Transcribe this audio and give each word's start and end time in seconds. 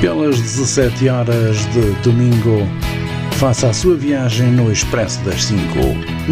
Pelas 0.00 0.42
17 0.42 1.08
horas 1.08 1.72
de 1.72 1.92
domingo, 2.02 2.66
faça 3.38 3.68
a 3.68 3.72
sua 3.72 3.94
viagem 3.96 4.50
no 4.50 4.72
Expresso 4.72 5.20
das 5.20 5.44
5, 5.44 5.60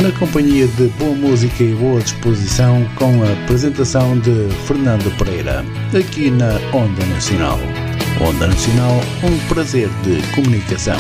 na 0.03 0.11
companhia 0.19 0.67
de 0.67 0.89
boa 0.99 1.15
música 1.15 1.63
e 1.63 1.73
boa 1.73 2.01
disposição, 2.01 2.85
com 2.97 3.23
a 3.23 3.33
apresentação 3.45 4.19
de 4.19 4.49
Fernando 4.67 5.17
Pereira, 5.17 5.65
aqui 5.97 6.33
na 6.33 6.55
Onda 6.77 7.07
Nacional. 7.07 7.61
Onda 8.21 8.49
Nacional, 8.49 9.01
um 9.23 9.49
prazer 9.49 9.89
de 10.03 10.21
comunicação. 10.35 10.99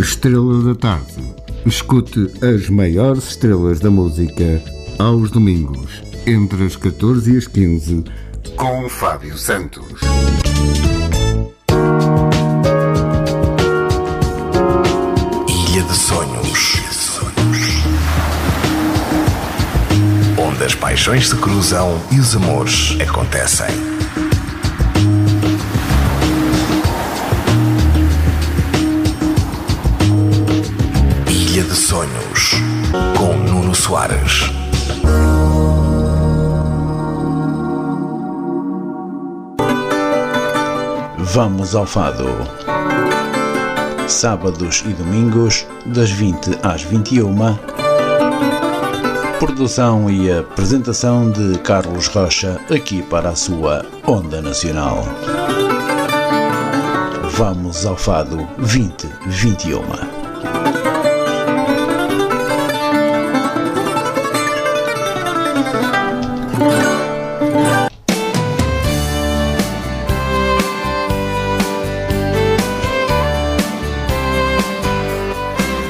Estrela 0.00 0.64
da 0.64 0.74
Tarde. 0.74 1.32
Escute 1.64 2.28
as 2.42 2.68
maiores 2.68 3.28
estrelas 3.28 3.78
da 3.78 3.88
música 3.88 4.60
aos 4.98 5.30
domingos 5.30 6.02
entre 6.26 6.64
as 6.64 6.74
14 6.74 7.34
e 7.34 7.36
as 7.36 7.46
15, 7.46 8.04
com 8.56 8.88
Fábio 8.88 9.38
Santos. 9.38 10.00
Ilha 15.48 15.82
de 15.82 15.96
Sonhos. 15.96 16.80
Onde 20.38 20.64
as 20.64 20.74
paixões 20.74 21.28
se 21.28 21.36
cruzam 21.36 22.00
e 22.10 22.18
os 22.18 22.34
amores 22.34 22.96
acontecem. 23.00 23.66
Ilha 31.28 31.62
de 31.62 31.74
Sonhos. 31.74 32.52
Com 33.16 33.36
Nuno 33.36 33.74
Soares. 33.74 34.67
Vamos 41.32 41.74
ao 41.74 41.84
Fado. 41.84 42.26
Sábados 44.08 44.82
e 44.86 44.94
domingos, 44.94 45.66
das 45.84 46.10
20 46.10 46.58
às 46.62 46.82
21. 46.82 47.36
Produção 49.38 50.10
e 50.10 50.32
apresentação 50.32 51.30
de 51.30 51.58
Carlos 51.58 52.06
Rocha, 52.06 52.58
aqui 52.74 53.02
para 53.02 53.28
a 53.28 53.36
sua 53.36 53.84
Onda 54.06 54.40
Nacional. 54.40 55.04
Vamos 57.32 57.84
ao 57.84 57.96
Fado 57.96 58.48
2021. 58.56 60.17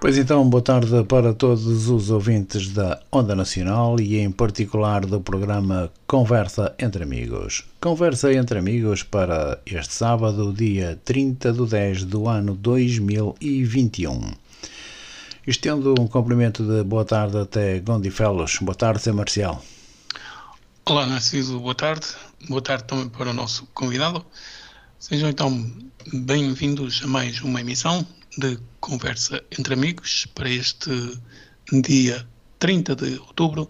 Pois 0.00 0.16
então, 0.16 0.48
boa 0.48 0.62
tarde 0.62 1.02
para 1.08 1.34
todos 1.34 1.88
os 1.88 2.08
ouvintes 2.08 2.68
da 2.68 3.02
Onda 3.10 3.34
Nacional 3.34 3.98
e 3.98 4.16
em 4.16 4.30
particular 4.30 5.04
do 5.04 5.20
programa 5.20 5.90
Conversa 6.06 6.72
entre 6.78 7.02
Amigos. 7.02 7.64
Conversa 7.80 8.32
entre 8.32 8.60
Amigos 8.60 9.02
para 9.02 9.60
este 9.66 9.92
sábado, 9.92 10.52
dia 10.52 11.00
30 11.04 11.52
de 11.52 11.66
10 11.66 12.04
do 12.04 12.28
ano 12.28 12.54
2021. 12.54 14.30
Estendo 15.44 15.96
um 15.98 16.06
cumprimento 16.06 16.62
de 16.62 16.84
boa 16.84 17.04
tarde 17.04 17.36
até 17.36 17.80
Gondifelos. 17.80 18.58
Boa 18.60 18.76
tarde, 18.76 19.02
Zé 19.02 19.10
Marcial. 19.10 19.60
Olá, 20.86 21.06
Narciso, 21.06 21.58
boa 21.58 21.74
tarde. 21.74 22.06
Boa 22.48 22.62
tarde 22.62 22.84
também 22.84 23.08
para 23.08 23.30
o 23.30 23.34
nosso 23.34 23.66
convidado. 23.74 24.24
Sejam 25.00 25.28
então 25.28 25.68
bem-vindos 26.12 27.00
a 27.02 27.08
mais 27.08 27.40
uma 27.40 27.60
emissão 27.60 28.06
de 28.38 28.58
conversa 28.80 29.42
entre 29.58 29.74
amigos 29.74 30.26
para 30.34 30.48
este 30.48 31.20
dia 31.72 32.26
30 32.60 32.94
de 32.94 33.18
outubro 33.18 33.68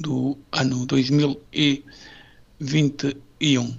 do 0.00 0.36
ano 0.50 0.84
2021. 0.86 3.78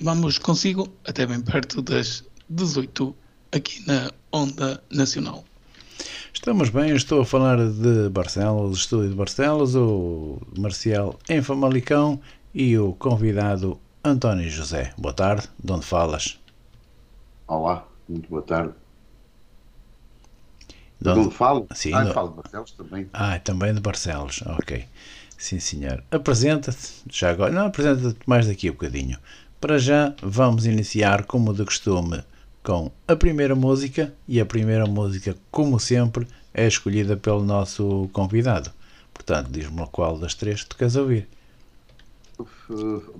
Vamos 0.00 0.36
consigo 0.38 0.92
até 1.06 1.24
bem 1.26 1.40
perto 1.40 1.80
das 1.80 2.22
18 2.50 3.16
aqui 3.52 3.82
na 3.86 4.10
Onda 4.30 4.84
Nacional. 4.90 5.42
Estamos 6.34 6.68
bem, 6.68 6.94
estou 6.94 7.22
a 7.22 7.24
falar 7.24 7.56
de 7.56 8.10
Barcelos, 8.10 8.80
estúdio 8.80 9.08
de 9.10 9.16
Barcelos, 9.16 9.74
o 9.74 10.38
Marcial 10.58 11.18
em 11.30 11.40
Famalicão 11.40 12.20
e 12.54 12.76
o 12.76 12.92
convidado 12.92 13.80
António 14.04 14.50
José. 14.50 14.92
Boa 14.98 15.14
tarde, 15.14 15.48
de 15.62 15.72
onde 15.72 15.86
falas? 15.86 16.38
Olá, 17.46 17.86
muito 18.08 18.28
boa 18.28 18.42
tarde. 18.42 18.81
De 21.02 21.10
onde, 21.10 21.20
onde 21.20 21.34
falo? 21.34 21.66
Sim, 21.74 21.92
ah, 21.92 22.04
no... 22.04 22.12
falo 22.12 22.28
de 22.30 22.36
Barcelos 22.36 22.70
também. 22.72 23.10
Ah, 23.12 23.38
também 23.38 23.74
de 23.74 23.80
Barcelos, 23.80 24.42
ok. 24.46 24.84
Sim, 25.36 25.58
senhor. 25.58 26.04
Apresenta-te, 26.10 27.02
já 27.10 27.30
agora, 27.30 27.52
não, 27.52 27.66
apresenta-te 27.66 28.20
mais 28.26 28.46
daqui 28.46 28.68
a 28.68 28.72
bocadinho. 28.72 29.18
Para 29.60 29.78
já, 29.78 30.14
vamos 30.22 30.66
iniciar, 30.66 31.24
como 31.24 31.52
de 31.52 31.64
costume, 31.64 32.22
com 32.62 32.92
a 33.08 33.16
primeira 33.16 33.54
música, 33.56 34.14
e 34.28 34.40
a 34.40 34.46
primeira 34.46 34.86
música, 34.86 35.36
como 35.50 35.80
sempre, 35.80 36.26
é 36.54 36.66
escolhida 36.66 37.16
pelo 37.16 37.44
nosso 37.44 38.08
convidado. 38.12 38.70
Portanto, 39.12 39.50
diz-me 39.50 39.86
qual 39.88 40.16
das 40.18 40.34
três 40.34 40.64
tu 40.64 40.76
queres 40.76 40.94
ouvir. 40.94 41.28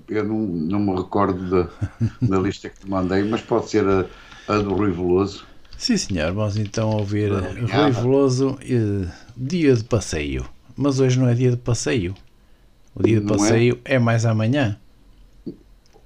Eu 0.07 0.23
não, 0.23 0.39
não 0.39 0.79
me 0.79 0.95
recordo 0.95 1.49
da, 1.49 1.69
da 2.21 2.37
lista 2.39 2.69
que 2.69 2.79
te 2.79 2.89
mandei, 2.89 3.23
mas 3.23 3.41
pode 3.41 3.69
ser 3.69 3.85
a, 3.87 4.05
a 4.47 4.57
do 4.59 4.73
Rui 4.73 4.91
Veloso. 4.91 5.45
Sim, 5.77 5.97
senhor. 5.97 6.31
Vamos 6.33 6.57
então 6.57 6.91
ouvir 6.91 7.31
Rui 7.31 7.91
Veloso, 7.91 8.57
eh, 8.61 9.09
dia 9.35 9.75
de 9.75 9.83
passeio. 9.83 10.45
Mas 10.75 10.99
hoje 10.99 11.19
não 11.19 11.27
é 11.27 11.33
dia 11.33 11.51
de 11.51 11.57
passeio. 11.57 12.15
O 12.95 13.03
dia 13.03 13.19
de 13.19 13.25
não 13.25 13.35
passeio 13.35 13.79
é? 13.85 13.95
é? 13.95 13.99
mais 13.99 14.25
amanhã. 14.25 14.79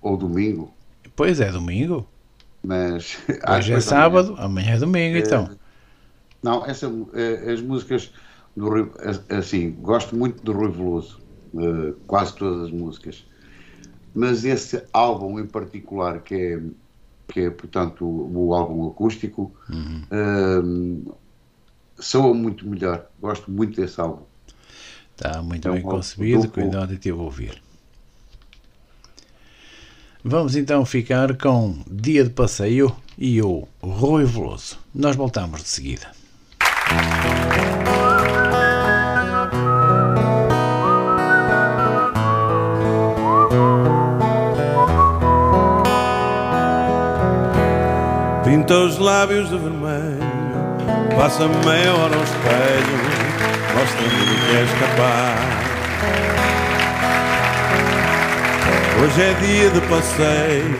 Ou 0.01 0.17
domingo. 0.17 0.73
Pois 1.15 1.39
é, 1.39 1.51
domingo. 1.51 2.07
Mas 2.63 3.17
hoje 3.57 3.73
é 3.73 3.79
sábado, 3.79 4.35
amanhã, 4.37 4.45
amanhã 4.45 4.75
é 4.75 4.79
domingo, 4.79 5.15
é, 5.17 5.19
então. 5.19 5.49
Não, 6.41 6.65
essa, 6.65 6.91
as 7.51 7.61
músicas 7.61 8.11
do 8.55 8.69
Rui, 8.69 8.91
assim, 9.29 9.71
gosto 9.71 10.15
muito 10.15 10.43
do 10.43 10.51
Rui 10.51 10.71
Veloso, 10.71 11.19
quase 12.07 12.35
todas 12.35 12.65
as 12.65 12.71
músicas. 12.71 13.25
Mas 14.13 14.43
esse 14.43 14.83
álbum 14.91 15.39
em 15.39 15.45
particular, 15.45 16.21
que 16.21 16.35
é 16.35 16.61
que 17.27 17.41
é, 17.41 17.49
portanto, 17.49 18.05
o, 18.05 18.47
o 18.47 18.53
álbum 18.53 18.87
acústico, 18.87 19.51
uhum. 19.69 20.03
um, 20.11 21.05
soa 21.99 22.33
muito 22.33 22.67
melhor. 22.67 23.05
Gosto 23.19 23.51
muito 23.51 23.79
desse 23.79 23.99
álbum. 23.99 24.23
Está 25.15 25.41
muito 25.41 25.67
é 25.67 25.71
bem 25.71 25.81
concebido, 25.81 26.49
cuidado 26.49 26.89
de 26.89 26.97
te 26.97 27.11
ouvir. 27.11 27.61
Vamos 30.23 30.55
então 30.55 30.85
ficar 30.85 31.37
com 31.37 31.79
Dia 31.89 32.23
de 32.23 32.29
Passeio 32.29 32.95
e 33.17 33.41
o 33.41 33.67
Rui 33.81 34.25
Veloso. 34.25 34.77
Nós 34.93 35.15
voltamos 35.15 35.63
de 35.63 35.69
seguida. 35.69 36.16
Os 48.69 48.97
lábios 48.99 49.49
de 49.49 49.57
vermelho, 49.57 50.19
passa 51.15 51.47
meia 51.47 51.93
hora 51.93 52.15
ao 52.15 52.23
espelho, 52.23 52.97
mostra-me 53.73 54.09
que 54.09 54.55
és 54.57 54.69
capaz. 54.79 55.39
Hoje 59.01 59.21
é 59.21 59.33
dia 59.39 59.69
de 59.69 59.81
passeio, 59.87 60.75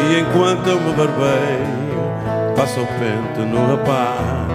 e 0.00 0.20
enquanto 0.20 0.66
eu 0.66 0.80
me 0.80 0.92
barbeio, 0.94 2.54
passa 2.56 2.80
o 2.80 2.86
pente 2.86 3.40
no 3.50 3.76
rapaz. 3.76 4.48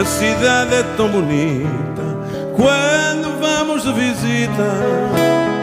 A 0.00 0.04
cidade 0.04 0.74
é 0.76 0.82
tão 0.96 1.08
bonita 1.08 2.02
quando 2.56 3.40
vamos 3.40 3.82
de 3.82 3.92
visita. 3.92 5.53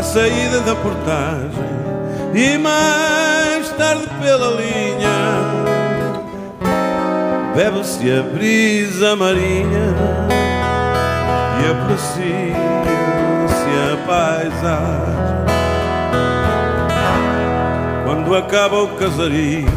À 0.00 0.02
saída 0.02 0.60
da 0.60 0.74
portagem 0.74 1.50
e 2.32 2.56
mais 2.56 3.68
tarde 3.76 4.08
pela 4.18 4.46
linha, 4.52 5.42
bebe-se 7.54 8.10
a 8.10 8.22
brisa 8.22 9.14
marinha 9.14 9.94
e 11.60 11.70
aprecia-se 11.70 12.22
a 13.92 13.96
paisagem. 14.06 15.44
Quando 18.06 18.34
acaba 18.34 18.78
o 18.78 18.88
casario, 18.96 19.68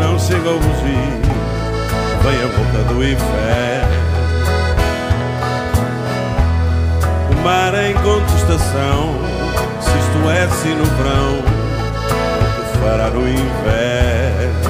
não 0.00 0.18
chega 0.18 0.48
o 0.48 0.58
bugio, 0.58 1.20
vem 2.22 2.42
a 2.42 2.46
boca 2.46 2.82
do 2.88 3.04
inferno. 3.04 3.93
O 7.44 7.46
mar 7.46 7.74
em 7.74 7.92
contestação, 7.96 9.18
se 9.78 9.90
isto 9.90 10.30
é 10.30 10.44
assim 10.44 10.74
no 10.76 10.84
verão, 10.96 11.42
que 12.56 12.78
fará 12.78 13.10
no 13.10 13.28
inverno? 13.28 14.64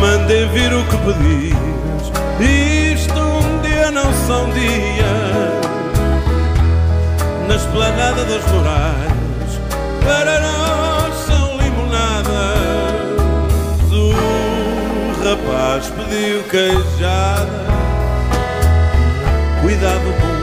Mandem 0.00 0.48
vir 0.48 0.74
o 0.74 0.82
que 0.86 0.96
pedis, 0.96 2.10
isto 2.98 3.20
um 3.20 3.60
dia 3.62 3.92
não 3.92 4.12
são 4.26 4.50
dias. 4.50 5.62
Na 7.46 7.54
esplanada 7.54 8.24
das 8.24 8.44
muralhas, 8.50 9.60
para 10.02 10.40
nós 10.40 11.14
são 11.24 11.56
limonadas. 11.58 12.32
O 13.92 14.12
rapaz 15.22 15.88
pediu 15.90 16.42
queijada, 16.50 17.73
cuidado 19.64 20.12
com 20.20 20.33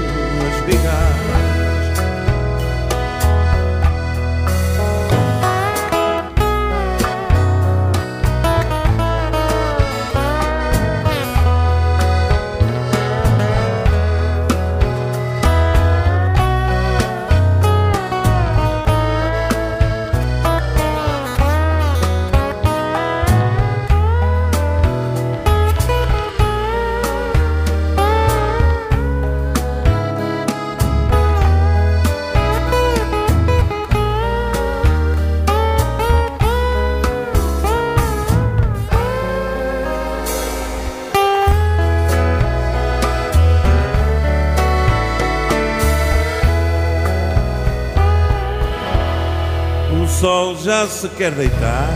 se 50.88 51.07
quer 51.10 51.31
deitar, 51.31 51.89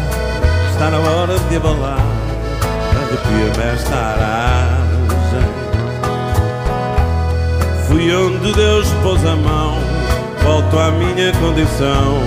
está 0.71 0.89
na 0.91 0.99
hora 0.99 1.39
de 1.39 1.55
abalar, 1.57 1.99
arrepia-me 2.91 3.73
esta 3.73 3.95
aragem. 3.95 5.49
Fui 7.87 8.15
onde 8.15 8.53
Deus 8.53 8.87
pôs 9.01 9.25
a 9.25 9.35
mão, 9.35 9.77
volto 10.43 10.77
à 10.77 10.91
minha 10.91 11.31
condição, 11.33 12.19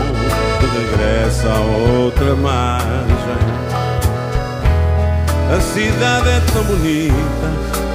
de 0.61 0.67
regresso 0.79 1.49
a 1.49 1.61
outra 2.05 2.35
margem. 2.35 3.09
A 5.57 5.61
cidade 5.61 6.29
é 6.29 6.41
tão 6.53 6.65
bonita, 6.65 7.49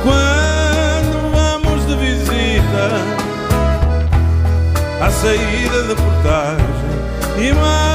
quando 0.04 1.32
vamos 1.34 1.86
de 1.86 1.96
visita, 1.98 2.90
à 5.02 5.10
saída 5.10 5.84
da 5.84 5.96
portagem 5.96 6.84
e 7.38 7.54
mais 7.54 7.93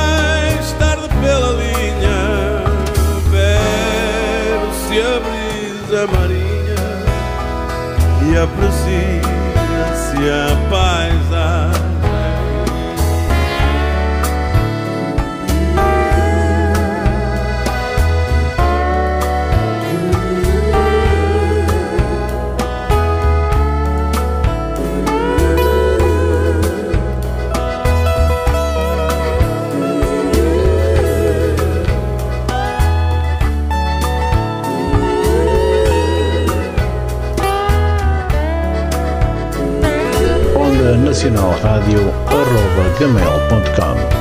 a 11.33 11.38
Onda 43.51 44.18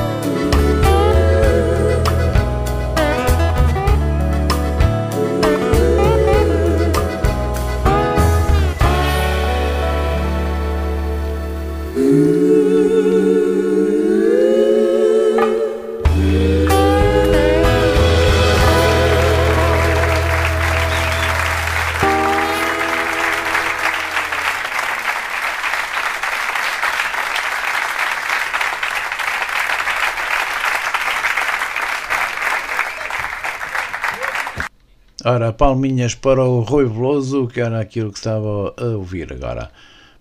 palminhas 35.58 36.14
para 36.14 36.42
o 36.44 36.60
Rui 36.60 36.86
Veloso, 36.86 37.48
que 37.48 37.60
era 37.60 37.80
aquilo 37.80 38.12
que 38.12 38.18
estava 38.18 38.72
a 38.78 38.84
ouvir 38.96 39.32
agora. 39.32 39.70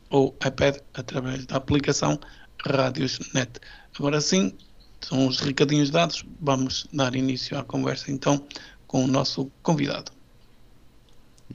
ou 0.09 0.35
iPad 0.45 0.77
através 0.93 1.45
da 1.45 1.55
aplicação 1.57 2.19
Rádios 2.65 3.19
Net. 3.33 3.59
Agora 3.97 4.21
sim, 4.21 4.53
são 5.01 5.27
os 5.27 5.39
recadinhos 5.39 5.89
dados, 5.89 6.23
vamos 6.39 6.87
dar 6.93 7.15
início 7.15 7.57
à 7.57 7.63
conversa 7.63 8.11
então 8.11 8.45
com 8.87 9.03
o 9.03 9.07
nosso 9.07 9.51
convidado. 9.63 10.11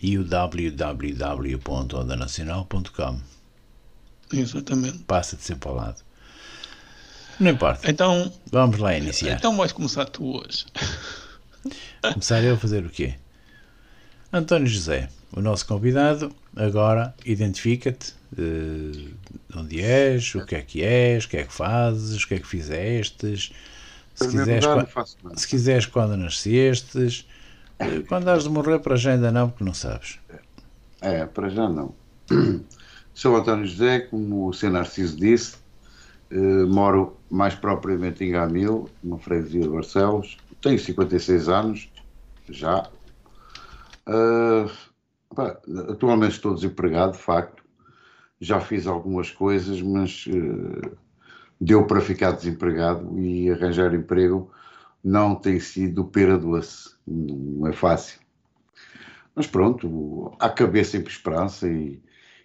E 0.00 0.16
o 0.18 0.24
www.ondanacional.com 0.24 3.20
Exatamente. 4.32 4.98
Passa-te 5.00 5.42
sempre 5.42 5.68
ao 5.68 5.74
lado. 5.74 6.00
Não 7.40 7.50
importa. 7.50 7.90
Então, 7.90 8.32
Vamos 8.52 8.78
lá 8.78 8.96
iniciar. 8.96 9.36
então 9.36 9.56
vais 9.56 9.72
começar 9.72 10.04
tu 10.04 10.36
hoje. 10.36 10.66
Começar 12.12 12.42
eu 12.44 12.54
a 12.54 12.58
fazer 12.58 12.84
o 12.86 12.90
quê? 12.90 13.14
António 14.32 14.66
José, 14.68 15.08
o 15.32 15.40
nosso 15.40 15.66
convidado, 15.66 16.34
agora 16.54 17.14
identifica-te, 17.24 18.14
eh, 18.36 19.12
de 19.48 19.58
onde 19.58 19.80
és, 19.80 20.34
o 20.34 20.42
que 20.42 20.54
é 20.54 20.62
que 20.62 20.82
és, 20.82 21.24
o 21.24 21.28
que 21.28 21.36
é 21.38 21.44
que 21.44 21.52
fazes, 21.52 22.22
o 22.22 22.28
que 22.28 22.34
é 22.34 22.38
que 22.38 22.46
fizestes, 22.46 23.52
se 24.14 24.28
quiseres, 24.28 24.64
lugar, 24.64 24.74
qua- 24.74 24.82
não 24.82 24.86
faço 24.86 25.16
nada. 25.22 25.36
se 25.36 25.48
quiseres 25.48 25.86
quando 25.86 26.16
nascestes, 26.16 27.26
eh, 27.80 28.02
quando 28.08 28.28
has 28.28 28.44
de 28.44 28.50
morrer 28.50 28.78
para 28.80 28.96
já 28.96 29.12
ainda 29.12 29.32
não, 29.32 29.50
porque 29.50 29.64
não 29.64 29.74
sabes. 29.74 30.18
É, 31.00 31.24
para 31.26 31.48
já 31.48 31.68
não. 31.68 31.94
Sou 33.14 33.36
António 33.36 33.66
José, 33.66 34.00
como 34.00 34.48
o 34.48 34.52
Sr. 34.52 34.70
Narciso 34.72 35.16
disse, 35.16 35.56
eh, 36.30 36.36
moro 36.66 37.16
mais 37.30 37.54
propriamente 37.54 38.24
em 38.24 38.32
Gamil, 38.32 38.96
uma 39.02 39.18
freguesia 39.18 39.62
de 39.62 39.68
Barcelos. 39.68 40.38
Tenho 40.60 40.78
56 40.78 41.48
anos, 41.48 41.90
já. 42.48 42.90
Ah, 44.06 44.66
pá, 45.34 45.60
atualmente 45.88 46.32
estou 46.32 46.54
desempregado, 46.54 47.12
de 47.12 47.18
facto. 47.18 47.64
Já 48.40 48.60
fiz 48.60 48.86
algumas 48.86 49.30
coisas, 49.30 49.80
mas 49.82 50.24
eh, 50.28 50.90
deu 51.60 51.86
para 51.86 52.00
ficar 52.00 52.32
desempregado 52.32 53.18
e 53.18 53.50
arranjar 53.50 53.94
emprego 53.94 54.50
não 55.04 55.34
tem 55.34 55.60
sido 55.60 56.04
pera 56.04 56.38
doce, 56.38 56.94
não 57.06 57.66
é 57.66 57.72
fácil. 57.72 58.20
Mas 59.34 59.46
pronto, 59.46 60.34
há 60.38 60.48
cabeça 60.50 60.92
sempre 60.92 61.12
esperança 61.12 61.68
e, 61.68 62.02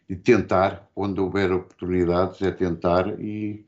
e 0.09 0.15
tentar, 0.15 0.89
onde 0.95 1.19
houver 1.19 1.51
oportunidades, 1.51 2.41
é 2.41 2.51
tentar 2.51 3.19
e 3.19 3.65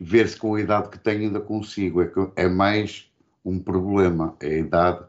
ver 0.00 0.28
se 0.28 0.36
com 0.36 0.54
a 0.54 0.60
idade 0.60 0.90
que 0.90 0.98
tenho 0.98 1.22
ainda 1.22 1.40
consigo. 1.40 2.02
É, 2.02 2.10
é 2.36 2.48
mais 2.48 3.09
um 3.44 3.58
problema, 3.58 4.36
é 4.40 4.48
a 4.48 4.58
idade, 4.58 5.08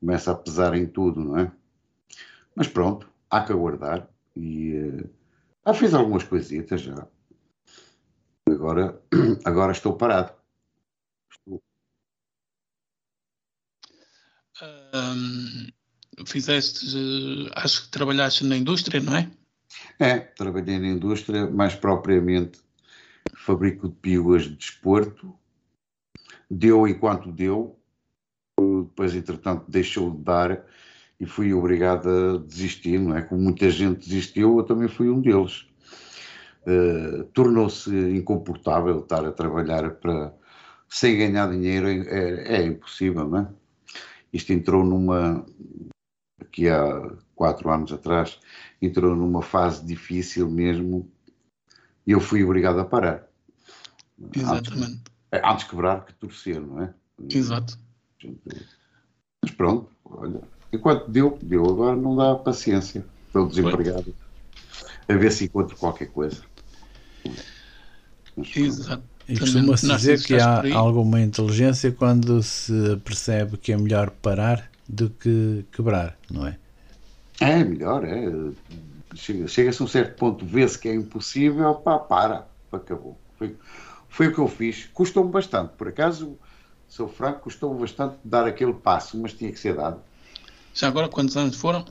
começa 0.00 0.32
a 0.32 0.34
pesar 0.34 0.74
em 0.74 0.86
tudo, 0.86 1.20
não 1.20 1.38
é? 1.38 1.52
Mas 2.54 2.68
pronto, 2.68 3.08
há 3.30 3.42
que 3.44 3.52
aguardar 3.52 4.08
e 4.36 4.74
eh, 4.74 5.10
ah, 5.64 5.74
fiz 5.74 5.94
algumas 5.94 6.24
coisitas 6.24 6.80
já. 6.80 7.06
Agora, 8.46 9.00
agora 9.44 9.72
estou 9.72 9.96
parado. 9.96 10.32
Estou- 11.30 11.62
fizeste, 16.26 16.86
acho 17.54 17.84
que 17.84 17.90
trabalhaste 17.90 18.44
na 18.44 18.56
indústria, 18.56 19.00
não 19.00 19.16
é? 19.16 19.30
É, 19.98 20.18
trabalhei 20.18 20.78
na 20.78 20.88
indústria, 20.88 21.48
mais 21.48 21.74
propriamente 21.74 22.60
fabrico 23.36 23.88
de 23.88 23.94
piugas 23.94 24.42
de 24.44 24.56
desporto. 24.56 25.34
Deu 26.50 26.86
enquanto 26.88 27.30
deu, 27.30 27.78
depois, 28.58 29.14
entretanto, 29.14 29.64
deixou 29.68 30.10
de 30.10 30.18
dar 30.18 30.64
e 31.18 31.26
fui 31.26 31.52
obrigado 31.52 32.08
a 32.08 32.38
desistir, 32.38 32.98
não 32.98 33.16
é? 33.16 33.22
Como 33.22 33.40
muita 33.40 33.70
gente 33.70 34.08
desistiu, 34.08 34.58
eu 34.58 34.64
também 34.64 34.88
fui 34.88 35.08
um 35.08 35.20
deles. 35.20 35.66
Eh, 36.66 37.24
Tornou-se 37.32 37.90
incomportável 37.90 39.00
estar 39.00 39.24
a 39.24 39.32
trabalhar 39.32 39.90
para 39.96 40.34
sem 40.88 41.16
ganhar 41.16 41.50
dinheiro, 41.50 41.86
é, 41.88 42.56
é 42.56 42.66
impossível, 42.66 43.28
não 43.28 43.38
é? 43.38 43.48
Isto 44.32 44.52
entrou 44.52 44.84
numa, 44.84 45.44
aqui 46.40 46.68
há 46.68 47.12
quatro 47.34 47.70
anos 47.70 47.92
atrás, 47.92 48.40
entrou 48.82 49.14
numa 49.14 49.42
fase 49.42 49.84
difícil 49.84 50.50
mesmo 50.50 51.10
e 52.06 52.12
eu 52.12 52.20
fui 52.20 52.42
obrigado 52.42 52.80
a 52.80 52.84
parar. 52.84 53.28
Exatamente. 54.34 55.09
É, 55.32 55.40
Antes 55.48 55.64
quebrar 55.64 56.04
que 56.04 56.12
torcer, 56.14 56.60
não 56.60 56.82
é? 56.82 56.94
Exato. 57.30 57.78
Mas 59.42 59.52
pronto, 59.52 59.88
olha, 60.04 60.40
enquanto 60.72 61.10
deu, 61.10 61.38
deu, 61.42 61.64
agora 61.64 61.96
não 61.96 62.16
dá 62.16 62.34
paciência 62.34 63.04
pelo 63.32 63.48
desempregado. 63.48 64.14
A 65.08 65.14
ver 65.14 65.32
se 65.32 65.44
encontro 65.44 65.76
qualquer 65.76 66.06
coisa. 66.06 66.42
Mas. 68.36 68.56
Exato. 68.56 69.02
E 69.28 69.38
costuma-se 69.38 69.86
dizer 69.86 70.20
que 70.22 70.34
há 70.34 70.76
alguma 70.76 71.20
inteligência 71.20 71.92
quando 71.92 72.42
se 72.42 72.96
percebe 73.04 73.56
que 73.56 73.72
é 73.72 73.76
melhor 73.76 74.10
parar 74.10 74.68
do 74.88 75.08
que 75.08 75.64
quebrar, 75.70 76.16
não 76.30 76.46
é? 76.46 76.58
É 77.40 77.62
melhor, 77.62 78.04
é. 78.04 78.24
Chega- 79.14 79.46
Chega-se 79.46 79.82
a 79.82 79.84
um 79.84 79.88
certo 79.88 80.16
ponto, 80.18 80.44
vê-se 80.44 80.78
que 80.78 80.88
é 80.88 80.94
impossível, 80.94 81.74
pá, 81.76 81.98
para, 81.98 82.46
acabou. 82.72 83.16
Foi, 83.38 83.56
foi 84.10 84.26
o 84.28 84.34
que 84.34 84.38
eu 84.40 84.48
fiz. 84.48 84.90
Custou-me 84.92 85.30
bastante, 85.30 85.70
por 85.78 85.88
acaso, 85.88 86.36
sou 86.86 87.08
franco, 87.08 87.40
custou-me 87.44 87.80
bastante 87.80 88.16
dar 88.22 88.46
aquele 88.46 88.74
passo, 88.74 89.16
mas 89.16 89.32
tinha 89.32 89.50
que 89.50 89.58
ser 89.58 89.74
dado. 89.74 90.00
Já 90.74 90.88
agora, 90.88 91.08
quantos 91.08 91.36
anos 91.36 91.56
foram? 91.56 91.84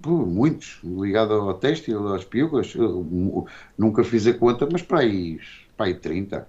Pô, 0.00 0.24
muitos, 0.24 0.78
ligado 0.84 1.32
ao 1.34 1.54
têxtil, 1.54 2.14
às 2.14 2.24
piugas, 2.24 2.72
eu, 2.76 3.02
mu- 3.02 3.48
nunca 3.76 4.04
fiz 4.04 4.26
a 4.28 4.32
conta, 4.34 4.68
mas 4.70 4.80
para 4.80 5.00
aí, 5.00 5.40
para 5.76 5.86
aí 5.86 5.94
30. 5.94 6.48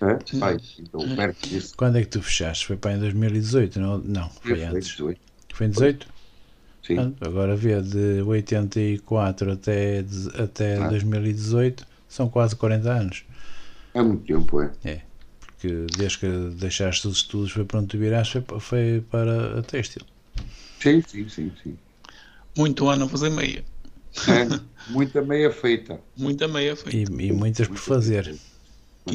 É? 0.00 0.14
Para 0.38 0.48
aí, 0.48 0.58
então, 0.78 1.16
perto 1.16 1.48
disso. 1.48 1.74
Quando 1.76 1.96
é 1.98 2.00
que 2.00 2.08
tu 2.08 2.22
fechaste? 2.22 2.66
Foi 2.66 2.76
para 2.76 2.94
em 2.94 2.98
2018? 2.98 3.78
Não, 3.78 3.98
não 3.98 4.30
foi 4.30 4.56
Foi 4.56 4.64
antes. 4.64 4.88
18. 4.88 5.20
Foi 5.52 5.66
em 5.66 5.70
18? 5.70 6.06
Sim. 6.82 6.94
Pronto, 6.96 7.28
Agora 7.28 7.54
vê, 7.56 7.80
de 7.82 8.22
84 8.22 9.52
até, 9.52 10.02
de- 10.02 10.28
até 10.40 10.76
Ah. 10.78 10.88
2018 10.88 11.86
são 12.14 12.28
quase 12.28 12.56
40 12.56 12.90
anos. 12.92 13.24
É 13.92 14.00
muito 14.02 14.24
tempo, 14.26 14.60
é. 14.60 14.76
Porque 15.40 15.68
desde 15.98 16.18
que 16.20 16.30
deixaste 16.64 17.06
os 17.08 17.16
estudos 17.18 17.52
foi 17.52 17.64
para 17.64 17.78
onde 17.80 17.88
tu 17.88 17.98
viraste, 17.98 18.32
foi, 18.34 18.42
pa- 18.42 18.60
foi 18.60 19.00
para 19.10 19.58
a 19.60 19.62
têxtil. 19.62 20.04
Sim, 20.82 21.02
sim, 21.02 21.28
sim, 21.28 21.54
sim. 21.56 21.78
Muito 22.56 22.88
ano 22.88 23.06
a 23.06 23.08
fazer 23.08 23.30
meia. 23.30 23.64
É, 24.26 24.50
muita 24.86 25.22
meia 25.22 25.50
feita. 25.52 26.02
Muita 26.16 26.48
meia 26.48 26.76
foi. 26.76 26.92
E, 26.92 27.02
e 27.28 27.32
muitas 27.32 27.68
por 27.68 27.78
fazer. 27.78 28.38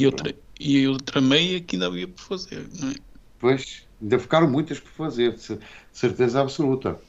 E 0.00 0.04
outra, 0.06 0.30
e 0.58 0.86
outra 0.88 1.20
meia 1.20 1.60
que 1.62 1.76
ainda 1.76 1.86
havia 1.86 2.08
por 2.08 2.20
fazer, 2.22 2.68
não 2.80 2.90
é? 2.90 2.94
Pois, 3.38 3.88
ainda 4.00 4.18
ficaram 4.18 4.48
muitas 4.50 4.78
por 4.80 4.90
fazer, 4.92 5.36
certeza 5.92 6.40
absoluta. 6.40 7.00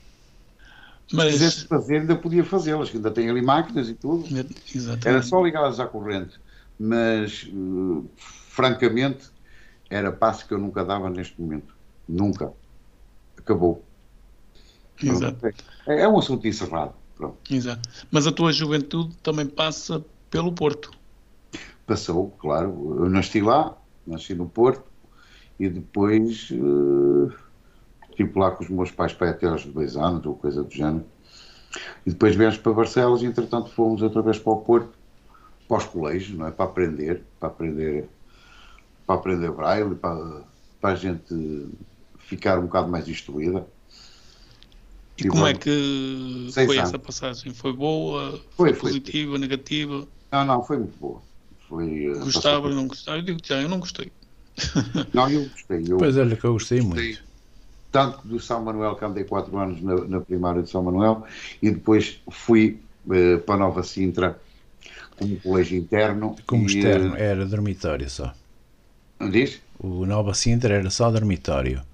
Se 1.12 1.18
quisesse 1.18 1.58
Mas, 1.58 1.64
fazer, 1.64 2.00
ainda 2.00 2.16
podia 2.16 2.44
fazê-las, 2.44 2.90
que 2.90 2.96
ainda 2.96 3.12
tem 3.12 3.30
ali 3.30 3.42
máquinas 3.42 3.90
e 3.90 3.94
tudo. 3.94 4.26
Era 4.34 4.48
exatamente. 4.74 5.26
só 5.26 5.44
ligá-las 5.44 5.80
à 5.80 5.86
corrente. 5.86 6.40
Mas, 6.80 7.48
eh, 7.48 8.08
francamente, 8.16 9.30
era 9.90 10.12
passo 10.12 10.48
que 10.48 10.54
eu 10.54 10.58
nunca 10.58 10.86
dava 10.86 11.10
neste 11.10 11.40
momento. 11.40 11.76
Nunca. 12.08 12.54
Acabou. 13.38 13.84
Exato, 15.04 15.48
É, 15.88 16.02
é 16.02 16.08
um 16.08 16.18
assunto 16.18 16.48
encerrado. 16.48 16.94
Pronto. 17.16 17.38
exato. 17.52 17.90
Mas 18.10 18.26
a 18.26 18.32
tua 18.32 18.54
juventude 18.54 19.16
também 19.18 19.46
passa 19.46 20.04
pelo 20.30 20.54
Porto. 20.54 20.92
Passou, 21.86 22.32
claro. 22.40 22.96
Eu 23.00 23.10
nasci 23.10 23.42
lá, 23.42 23.78
nasci 24.08 24.34
no 24.34 24.48
Porto, 24.48 24.86
e 25.60 25.68
depois 25.70 26.50
eh, 26.52 27.36
estive 28.22 28.40
lá 28.40 28.52
com 28.52 28.64
os 28.64 28.70
meus 28.70 28.92
pais 28.92 29.14
para 29.14 29.30
até 29.32 29.48
aos 29.48 29.66
dois 29.66 29.96
anos, 29.96 30.26
ou 30.26 30.36
coisa 30.36 30.64
do 30.64 30.72
género. 30.74 31.06
E 32.06 32.10
depois 32.12 32.36
viemos 32.36 32.58
para 32.58 32.74
Barcelos 32.74 33.22
e, 33.24 33.26
entretanto, 33.26 33.70
fomos 33.70 34.02
outra 34.02 34.22
vez 34.22 34.38
para 34.38 34.54
o 34.54 34.58
Porto, 34.58 34.94
para 35.68 35.78
os 35.78 35.86
colégios, 35.86 36.38
não 36.38 36.48
é? 36.48 36.52
Para 36.52 36.66
aprender, 36.66 37.24
para 37.40 37.50
aprender, 37.50 38.10
para 39.06 39.16
aprender 39.16 39.52
braille, 39.52 39.96
para, 39.96 40.44
para 40.82 40.92
a 40.92 40.96
gente 40.96 41.70
ficar 42.20 42.60
um 42.60 42.64
bocado 42.64 42.90
mais 42.90 43.08
instruída. 43.08 43.66
E 45.18 45.24
E 45.26 45.28
como 45.28 45.46
é 45.46 45.52
vamos- 45.54 45.64
que 45.64 46.52
Seis 46.52 46.68
foi 46.68 46.78
anos. 46.78 46.90
essa 46.90 47.00
passagem? 47.00 47.54
Foi 47.54 47.74
boa? 47.74 48.32
Foi, 48.32 48.70
Foi, 48.70 48.74
foi. 48.74 48.90
positiva? 48.90 49.38
Negativa? 49.38 50.08
Não, 50.32 50.46
não, 50.46 50.64
foi 50.64 50.78
muito 50.78 50.98
boa. 50.98 51.22
Foi, 51.70 52.06
eh, 52.06 52.14
Gostava, 52.20 52.62
passou- 52.64 52.76
não 52.76 52.88
gostava? 52.88 53.18
Eu 53.18 53.22
digo 53.24 53.40
já, 53.44 53.62
eu 53.62 53.70
não 53.70 53.80
gostei. 53.80 54.12
Não, 55.14 55.30
eu 55.30 55.46
gostei. 55.46 55.86
Eu, 55.88 55.98
Pois 55.98 56.18
olha 56.18 56.36
que 56.36 56.44
eu 56.46 56.54
gostei 56.54 56.82
Gostei. 56.82 57.04
muito. 57.06 57.31
Tanto 57.92 58.28
do 58.28 58.40
São 58.40 58.64
Manuel, 58.64 58.96
que 58.96 59.06
andei 59.06 59.24
4 59.26 59.58
anos 59.58 59.82
na, 59.82 59.96
na 60.08 60.22
primária 60.22 60.64
de 60.64 60.70
São 60.70 60.84
Manuel, 60.84 61.26
e 61.62 61.72
depois 61.72 62.22
fui 62.30 62.82
eh, 63.12 63.38
para 63.38 63.58
Nova 63.58 63.84
Sintra 63.84 64.42
como 65.16 65.40
colégio 65.42 65.78
interno. 65.78 66.44
Como 66.46 66.64
e, 66.64 66.66
externo, 66.66 67.16
era 67.16 67.46
dormitório 67.46 68.10
só. 68.10 68.34
eh, 69.20 69.30
diz? 69.30 69.62
O 69.80 70.06
Nova 70.06 70.34
Sintra 70.34 70.76
era 70.76 70.90
só 70.90 71.12
dormitório. 71.12 71.86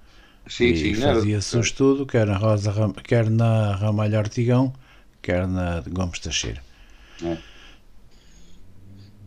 Sim, 0.47 0.73
e 0.73 0.75
sim, 0.75 0.95
era. 1.01 1.15
fazia-se 1.15 1.57
o 1.57 1.61
estudo, 1.61 2.05
quer 2.05 2.27
na, 2.27 2.37
Rosa, 2.37 2.73
quer 3.03 3.29
na 3.29 3.75
Ramalho 3.75 4.17
Ortigão, 4.19 4.73
quer 5.21 5.47
na 5.47 5.81
Gomes 5.81 6.19
Teixeira. 6.19 6.63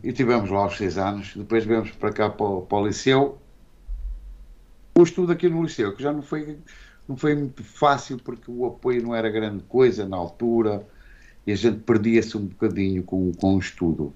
e 0.03 0.11
tivemos 0.13 0.49
lá 0.49 0.67
os 0.67 0.77
seis 0.77 0.97
anos. 0.97 1.35
Depois 1.35 1.65
viemos 1.65 1.91
para 1.91 2.11
cá 2.13 2.29
para, 2.29 2.45
o, 2.45 2.61
para 2.61 2.77
o 2.77 2.87
Liceu. 2.87 3.40
O 4.95 5.03
estudo 5.03 5.31
aqui 5.31 5.47
no 5.47 5.63
Liceu, 5.63 5.95
que 5.95 6.03
já 6.03 6.11
não 6.11 6.21
foi, 6.21 6.57
não 7.07 7.15
foi 7.15 7.35
muito 7.35 7.63
fácil 7.63 8.17
porque 8.17 8.49
o 8.49 8.65
apoio 8.65 9.01
não 9.03 9.15
era 9.15 9.29
grande 9.29 9.63
coisa 9.63 10.07
na 10.07 10.17
altura 10.17 10.85
e 11.45 11.51
a 11.51 11.55
gente 11.55 11.79
perdia-se 11.79 12.37
um 12.37 12.45
bocadinho 12.45 13.03
com, 13.03 13.31
com 13.33 13.55
o 13.55 13.59
estudo. 13.59 14.13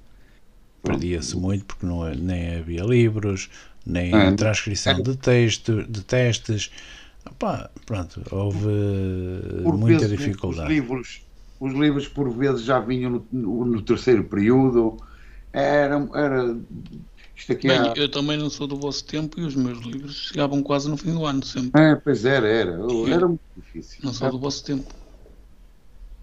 Perdia-se 0.84 1.36
muito 1.36 1.66
porque 1.66 1.86
não, 1.86 2.08
nem 2.14 2.58
havia 2.58 2.84
livros, 2.84 3.50
nem 3.86 4.14
é, 4.14 4.32
transcrição 4.34 5.00
é. 5.00 5.02
de 5.02 5.18
texto, 5.18 5.84
de 5.84 6.04
testes. 6.04 6.72
Opa, 7.26 7.72
pronto, 7.86 8.22
houve 8.30 9.64
por 9.64 9.78
muita 9.78 10.08
vezes, 10.08 10.18
dificuldade. 10.20 10.68
Os 10.68 10.70
livros, 10.70 11.26
os 11.60 11.74
livros 11.74 12.08
por 12.08 12.30
vezes 12.30 12.64
já 12.64 12.80
vinham 12.80 13.26
no, 13.32 13.66
no 13.66 13.82
terceiro 13.82 14.24
período. 14.26 14.98
Era, 15.52 16.08
era 16.14 16.56
Bem, 17.62 17.72
é... 17.72 17.94
eu 17.96 18.10
também 18.10 18.38
não 18.38 18.50
sou 18.50 18.66
do 18.66 18.78
vosso 18.78 19.04
tempo 19.04 19.40
e 19.40 19.44
os 19.44 19.56
meus 19.56 19.80
livros 19.80 20.30
chegavam 20.30 20.64
quase 20.64 20.90
no 20.90 20.98
fim 20.98 21.14
do 21.14 21.26
ano 21.26 21.44
sempre. 21.44 21.80
É, 21.80 21.96
pois 21.96 22.26
era, 22.26 22.48
era. 22.48 22.72
Era 23.10 23.28
muito 23.28 23.42
difícil. 23.56 24.00
Não 24.04 24.14
sou 24.14 24.32
do 24.32 24.40
vosso 24.40 24.64
tempo. 24.64 24.86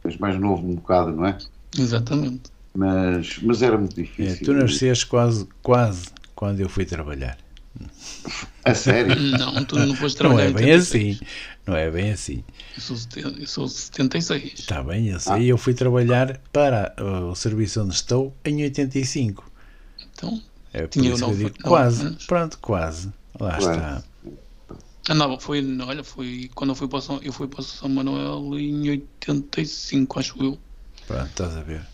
Mas 0.02 0.16
mais 0.16 0.40
novo 0.40 0.66
um 0.66 0.74
bocado, 0.74 1.12
não 1.12 1.26
é? 1.26 1.38
Exatamente. 1.78 2.50
Mas, 2.74 3.38
mas 3.42 3.62
era 3.62 3.76
muito 3.76 3.94
difícil. 3.94 4.34
É, 4.34 4.44
tu 4.44 4.52
nasceste 4.54 5.06
quase, 5.06 5.46
quase 5.62 6.08
quando 6.34 6.60
eu 6.60 6.68
fui 6.68 6.84
trabalhar. 6.84 7.36
A 8.64 8.74
sério? 8.74 9.14
Não, 9.16 9.64
tu 9.64 9.78
não 9.78 9.94
foste 9.94 10.16
trabalhar. 10.16 10.50
Não 10.50 10.58
é 10.58 10.62
bem 10.62 10.72
assim. 10.72 11.18
Não 11.66 11.76
é 11.76 11.90
bem 11.90 12.10
assim. 12.10 12.44
Eu 12.76 12.80
sou, 12.80 12.96
eu 13.38 13.46
sou 13.46 13.68
76. 13.68 14.54
Está 14.54 14.82
bem, 14.82 15.08
eu 15.08 15.20
sei. 15.20 15.32
Ah. 15.32 15.42
Eu 15.42 15.58
fui 15.58 15.74
trabalhar 15.74 16.40
para 16.52 16.94
o 16.98 17.34
serviço 17.34 17.82
onde 17.82 17.94
estou 17.94 18.34
em 18.44 18.62
85. 18.62 19.50
Então, 20.12 20.40
é 20.72 20.86
tinha 20.86 21.10
eu 21.10 21.34
digo 21.34 21.62
quase. 21.62 22.06
Anos. 22.06 22.26
Pronto, 22.26 22.58
quase. 22.58 23.12
Lá 23.38 23.56
quase. 23.56 23.70
está. 23.70 24.04
Ah, 25.08 25.14
não, 25.14 25.38
foi, 25.38 25.64
olha, 25.80 26.04
foi 26.04 26.50
quando 26.54 26.70
eu 26.70 26.74
fui 26.76 26.86
para 26.86 27.00
São, 27.00 27.20
eu 27.22 27.32
fui 27.32 27.48
para 27.48 27.62
São 27.62 27.88
Manuel 27.88 28.58
em 28.58 28.88
85, 28.90 30.18
acho 30.18 30.42
eu. 30.42 30.58
Pronto, 31.06 31.26
estás 31.26 31.56
a 31.56 31.62
ver. 31.62 31.84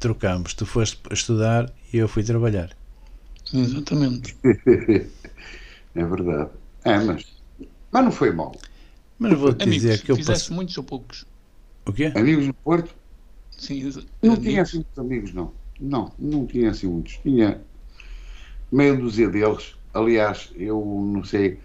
Trocamos. 0.00 0.52
Tu 0.54 0.66
foste 0.66 1.00
estudar 1.12 1.72
e 1.92 1.98
eu 1.98 2.08
fui 2.08 2.24
trabalhar. 2.24 2.76
Exatamente. 3.54 4.36
é 4.44 6.04
verdade. 6.04 6.50
É, 6.84 6.98
mas, 6.98 7.24
mas 7.90 8.04
não 8.04 8.10
foi 8.10 8.32
mal. 8.32 8.54
Mas 9.18 9.38
vou-te 9.38 9.64
dizer 9.70 10.02
que 10.02 10.12
eu 10.12 10.22
passo... 10.22 10.52
muitos 10.52 10.76
ou 10.76 10.84
poucos? 10.84 11.24
O 11.86 11.92
quê? 11.92 12.12
Amigos 12.14 12.46
no 12.48 12.54
Porto? 12.54 12.94
Sim, 13.56 13.82
Não 14.22 14.34
amigos. 14.34 14.44
tinha 14.44 14.62
assim 14.62 14.76
muitos 14.78 14.98
amigos, 14.98 15.32
não. 15.32 15.52
Não, 15.80 16.12
não 16.18 16.46
tinha 16.46 16.70
assim 16.70 16.88
muitos. 16.88 17.18
Tinha 17.22 17.60
meia 18.70 18.94
dúzia 18.94 19.28
deles. 19.28 19.76
Aliás, 19.94 20.52
eu 20.56 20.84
não 21.14 21.24
sei, 21.24 21.58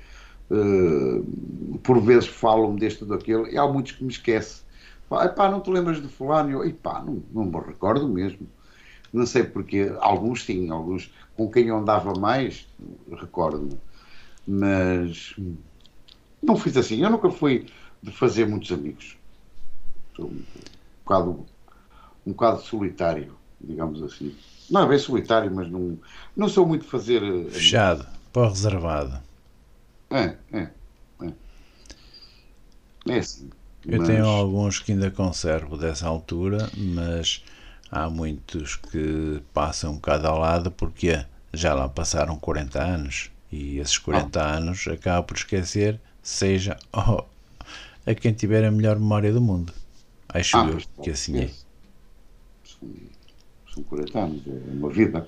uh, 0.50 1.80
por 1.84 2.00
vezes 2.02 2.28
falam 2.28 2.76
deste 2.76 3.04
ou 3.04 3.10
daquele, 3.10 3.52
e 3.52 3.58
há 3.58 3.68
muitos 3.68 3.94
que 3.94 4.04
me 4.04 4.12
esquecem. 4.12 4.64
Pá, 5.10 5.52
não 5.52 5.60
te 5.60 5.70
lembras 5.70 6.02
de 6.02 6.08
fulano? 6.08 6.66
E 6.66 6.72
pá, 6.72 7.04
não, 7.04 7.22
não 7.34 7.46
me 7.46 7.68
recordo 7.68 8.08
mesmo. 8.08 8.48
Não 9.12 9.26
sei 9.26 9.44
porque, 9.44 9.94
alguns 10.00 10.46
sim, 10.46 10.70
alguns 10.70 11.14
com 11.36 11.52
quem 11.52 11.68
eu 11.68 11.78
andava 11.78 12.18
mais, 12.18 12.66
recordo-me. 13.12 13.78
Mas 14.48 15.36
não 16.42 16.56
fiz 16.56 16.78
assim. 16.78 17.04
Eu 17.04 17.10
nunca 17.10 17.30
fui 17.30 17.66
de 18.02 18.12
fazer 18.12 18.48
muitos 18.48 18.72
amigos. 18.72 19.18
Sou 20.16 20.28
um 20.28 20.42
bocado, 21.04 21.46
um 22.26 22.32
bocado 22.32 22.62
solitário, 22.62 23.36
digamos 23.64 24.02
assim. 24.04 24.36
Não 24.70 24.84
é 24.84 24.88
bem 24.88 25.00
solitário, 25.00 25.52
mas 25.54 25.70
não, 25.70 25.98
não 26.36 26.48
sou 26.48 26.66
muito 26.66 26.86
fazer. 26.86 27.22
Eh, 27.22 27.50
Fechado, 27.50 28.06
pó 28.32 28.48
reservado. 28.48 29.20
É, 30.10 30.36
é, 30.54 30.70
é. 31.22 31.34
É 33.08 33.18
assim. 33.18 33.50
Eu 33.86 34.00
mas... 34.00 34.08
tenho 34.08 34.26
alguns 34.26 34.80
que 34.80 34.92
ainda 34.92 35.10
conservo 35.10 35.78
dessa 35.78 36.08
altura, 36.08 36.70
mas 36.78 37.44
há 37.92 38.10
muitos 38.10 38.76
que 38.76 39.42
passam 39.54 39.92
um 39.92 39.96
bocado 39.96 40.28
ao 40.28 40.40
lado 40.40 40.72
porque 40.72 41.26
já 41.54 41.74
lá 41.74 41.90
passaram 41.90 42.38
40 42.38 42.82
anos 42.82 43.32
e 43.52 43.80
esses 43.80 43.98
40 43.98 44.40
ah. 44.40 44.56
anos 44.56 44.88
acaba 44.88 45.24
por 45.24 45.36
esquecer, 45.36 46.00
seja 46.24 46.78
oh, 46.94 47.24
a 48.06 48.16
quem 48.16 48.34
tiver 48.34 48.64
a 48.64 48.72
melhor 48.72 48.98
memória 48.98 49.34
do 49.34 49.42
mundo. 49.42 49.74
Acho 50.30 50.58
ah, 50.58 50.68
eu 50.68 51.04
que 51.04 51.10
assim 51.10 51.40
é. 51.40 51.50
São 53.74 53.84
40 53.84 54.20
anos, 54.20 54.42
é 54.48 54.72
uma 54.74 54.90
vida. 54.90 55.26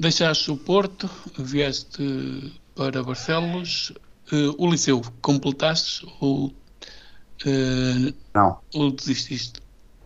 Deixaste 0.00 0.50
o 0.50 0.56
Porto, 0.56 1.08
vieste 1.38 2.52
para 2.74 3.02
Barcelos, 3.02 3.92
uh, 4.32 4.54
o 4.58 4.70
liceu 4.70 5.00
completaste 5.22 6.06
ou, 6.20 6.48
uh, 6.48 8.14
não. 8.34 8.58
ou 8.74 8.90
desististe? 8.90 9.60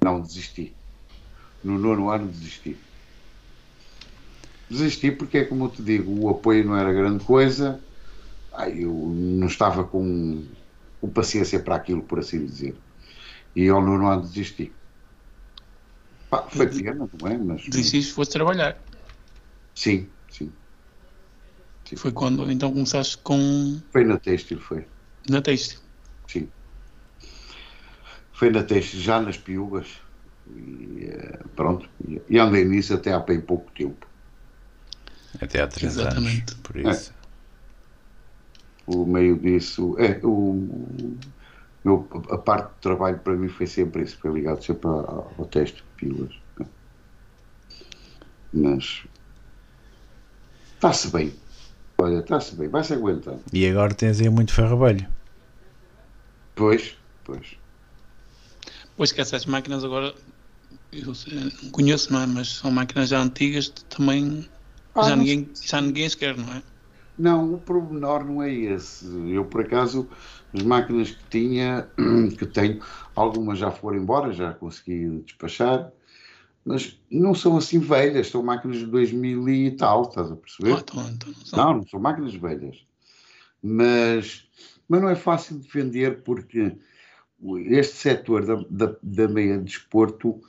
Não, 0.04 0.20
desisti. 0.20 0.72
No 1.64 1.78
nono 1.78 2.10
ano 2.10 2.28
desisti. 2.28 2.76
Desisti 4.68 5.10
porque 5.10 5.38
é 5.38 5.44
como 5.44 5.64
eu 5.64 5.68
te 5.70 5.82
digo, 5.82 6.12
o 6.20 6.28
apoio 6.28 6.64
não 6.64 6.76
era 6.76 6.92
grande 6.92 7.24
coisa, 7.24 7.80
ai, 8.52 8.84
eu 8.84 8.92
não 8.92 9.46
estava 9.48 9.84
com, 9.84 10.44
com 11.00 11.08
paciência 11.08 11.58
para 11.58 11.74
aquilo, 11.74 12.02
por 12.02 12.20
assim 12.20 12.44
dizer. 12.44 12.76
E 13.56 13.68
ao 13.68 13.82
nono 13.82 14.06
ano 14.06 14.22
desisti. 14.22 14.72
Pá, 16.30 16.46
foi 16.48 16.68
pena, 16.68 17.08
não 17.20 17.28
é? 17.28 17.36
Mas... 17.36 17.64
Desististe, 17.64 18.12
foste 18.12 18.30
trabalhar. 18.30 18.78
Sim, 19.74 20.08
sim, 20.30 20.52
sim. 21.84 21.96
Foi 21.96 22.12
quando 22.12 22.50
então 22.50 22.72
começaste 22.72 23.18
com. 23.18 23.80
Foi 23.92 24.04
na 24.04 24.16
Têxtil, 24.16 24.60
foi. 24.60 24.86
Na 25.28 25.42
Têxtil? 25.42 25.80
Sim. 26.28 26.48
Foi 28.32 28.50
na 28.50 28.62
Têxtil, 28.62 29.00
já 29.00 29.20
nas 29.20 29.36
piugas. 29.36 29.88
E 30.56 31.04
eh, 31.04 31.40
pronto. 31.56 31.88
E 32.28 32.38
andei 32.38 32.64
nisso 32.64 32.94
até 32.94 33.12
há 33.12 33.18
bem 33.18 33.40
pouco 33.40 33.70
tempo. 33.72 34.06
Até 35.40 35.62
há 35.62 35.66
três 35.66 35.96
Exatamente. 35.96 36.52
anos, 36.52 36.62
por 36.62 36.76
isso. 36.76 37.12
É. 37.12 37.20
O 38.86 39.04
meio 39.04 39.38
disso. 39.38 39.96
É, 39.98 40.20
o, 40.24 41.18
meu, 41.84 42.06
a 42.30 42.38
parte 42.38 42.68
do 42.68 42.80
trabalho 42.80 43.18
para 43.20 43.34
mim 43.34 43.48
foi 43.48 43.66
sempre 43.66 44.02
isso, 44.02 44.18
foi 44.18 44.32
ligado 44.32 44.62
sempre 44.62 44.86
ao, 44.86 45.32
ao 45.38 45.44
teste 45.46 45.78
de 45.78 45.82
pilas. 45.96 46.40
Mas 48.52 49.04
está-se 50.74 51.08
bem. 51.08 51.32
Olha, 51.98 52.18
está-se 52.18 52.54
bem, 52.56 52.68
vai-se 52.68 52.92
aguentar. 52.94 53.36
E 53.52 53.66
agora 53.66 53.94
tens 53.94 54.20
aí 54.20 54.28
muito 54.28 54.52
ferrovelho. 54.52 55.06
Pois, 56.54 56.96
pois. 57.24 57.56
Pois 58.96 59.12
que 59.12 59.20
essas 59.20 59.46
máquinas 59.46 59.84
agora 59.84 60.14
eu 60.92 61.06
não 61.06 61.70
conheço, 61.70 62.12
não 62.12 62.22
é? 62.22 62.26
Mas 62.26 62.56
são 62.56 62.70
máquinas 62.70 63.08
já 63.08 63.20
antigas 63.20 63.68
também 63.88 64.48
ah, 64.94 65.08
já, 65.08 65.16
ninguém, 65.16 65.48
já 65.62 65.80
ninguém 65.80 66.06
as 66.06 66.14
quer, 66.14 66.36
não 66.36 66.52
é? 66.52 66.62
Não, 67.20 67.52
o 67.52 67.58
pormenor 67.58 68.24
não 68.24 68.42
é 68.42 68.50
esse. 68.50 69.04
Eu, 69.30 69.44
por 69.44 69.60
acaso, 69.60 70.08
as 70.54 70.62
máquinas 70.62 71.10
que 71.10 71.22
tinha, 71.28 71.86
que 72.38 72.46
tenho, 72.46 72.80
algumas 73.14 73.58
já 73.58 73.70
foram 73.70 73.98
embora, 73.98 74.32
já 74.32 74.54
consegui 74.54 75.22
despachar, 75.26 75.92
mas 76.64 76.98
não 77.10 77.34
são 77.34 77.58
assim 77.58 77.78
velhas, 77.78 78.28
são 78.28 78.42
máquinas 78.42 78.78
de 78.78 78.86
2000 78.86 79.48
e 79.50 79.70
tal, 79.72 80.02
estás 80.02 80.30
a 80.30 80.36
perceber? 80.36 80.72
Ah, 80.72 80.80
então, 80.80 81.08
então 81.10 81.28
não, 81.28 81.44
são. 81.44 81.58
não, 81.58 81.76
não 81.76 81.86
são 81.86 82.00
máquinas 82.00 82.34
velhas. 82.34 82.86
Mas, 83.62 84.48
mas 84.88 85.02
não 85.02 85.10
é 85.10 85.14
fácil 85.14 85.58
de 85.58 85.68
vender 85.68 86.22
porque 86.22 86.74
este 87.66 87.96
setor 87.96 88.46
da, 88.46 88.64
da, 88.70 88.96
da 89.02 89.28
meia 89.28 89.58
desporto 89.58 90.40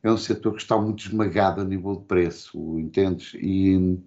é 0.00 0.12
um 0.12 0.16
setor 0.16 0.54
que 0.54 0.62
está 0.62 0.78
muito 0.80 1.04
esmagado 1.04 1.60
a 1.60 1.64
nível 1.64 1.96
de 1.96 2.04
preço, 2.04 2.78
entendes? 2.78 3.34
E 3.34 3.98